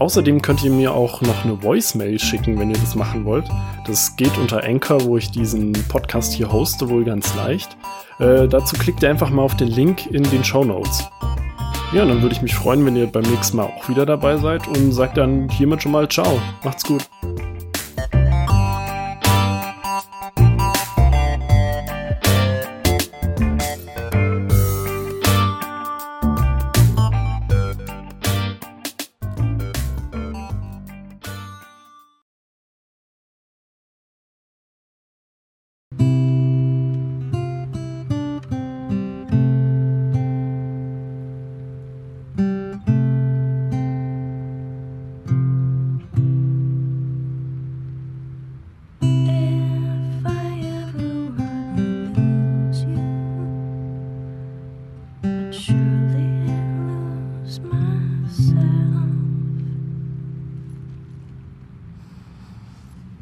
Außerdem 0.00 0.42
könnt 0.42 0.64
ihr 0.64 0.72
mir 0.72 0.92
auch 0.92 1.22
noch 1.22 1.44
eine 1.44 1.62
Voicemail 1.62 2.18
schicken, 2.18 2.58
wenn 2.58 2.70
ihr 2.70 2.78
das 2.78 2.96
machen 2.96 3.24
wollt. 3.24 3.48
Das 3.86 4.16
geht 4.16 4.36
unter 4.38 4.64
Anchor, 4.64 5.04
wo 5.04 5.16
ich 5.16 5.30
diesen 5.30 5.72
Podcast 5.88 6.32
hier 6.32 6.50
hoste, 6.50 6.88
wohl 6.88 7.04
ganz 7.04 7.32
leicht. 7.36 7.76
Äh, 8.18 8.48
dazu 8.48 8.74
klickt 8.76 9.04
ihr 9.04 9.10
einfach 9.10 9.30
mal 9.30 9.42
auf 9.42 9.56
den 9.56 9.68
Link 9.68 10.06
in 10.06 10.24
den 10.24 10.42
Show 10.42 10.64
Notes. 10.64 11.08
Ja, 11.92 12.04
dann 12.04 12.22
würde 12.22 12.34
ich 12.34 12.42
mich 12.42 12.56
freuen, 12.56 12.84
wenn 12.86 12.96
ihr 12.96 13.06
beim 13.06 13.22
nächsten 13.22 13.58
Mal 13.58 13.66
auch 13.66 13.88
wieder 13.88 14.04
dabei 14.04 14.36
seid 14.38 14.66
und 14.66 14.90
sagt 14.90 15.16
dann 15.16 15.48
hiermit 15.48 15.84
schon 15.84 15.92
mal 15.92 16.08
Ciao. 16.08 16.40
Macht's 16.64 16.82
gut. 16.82 17.08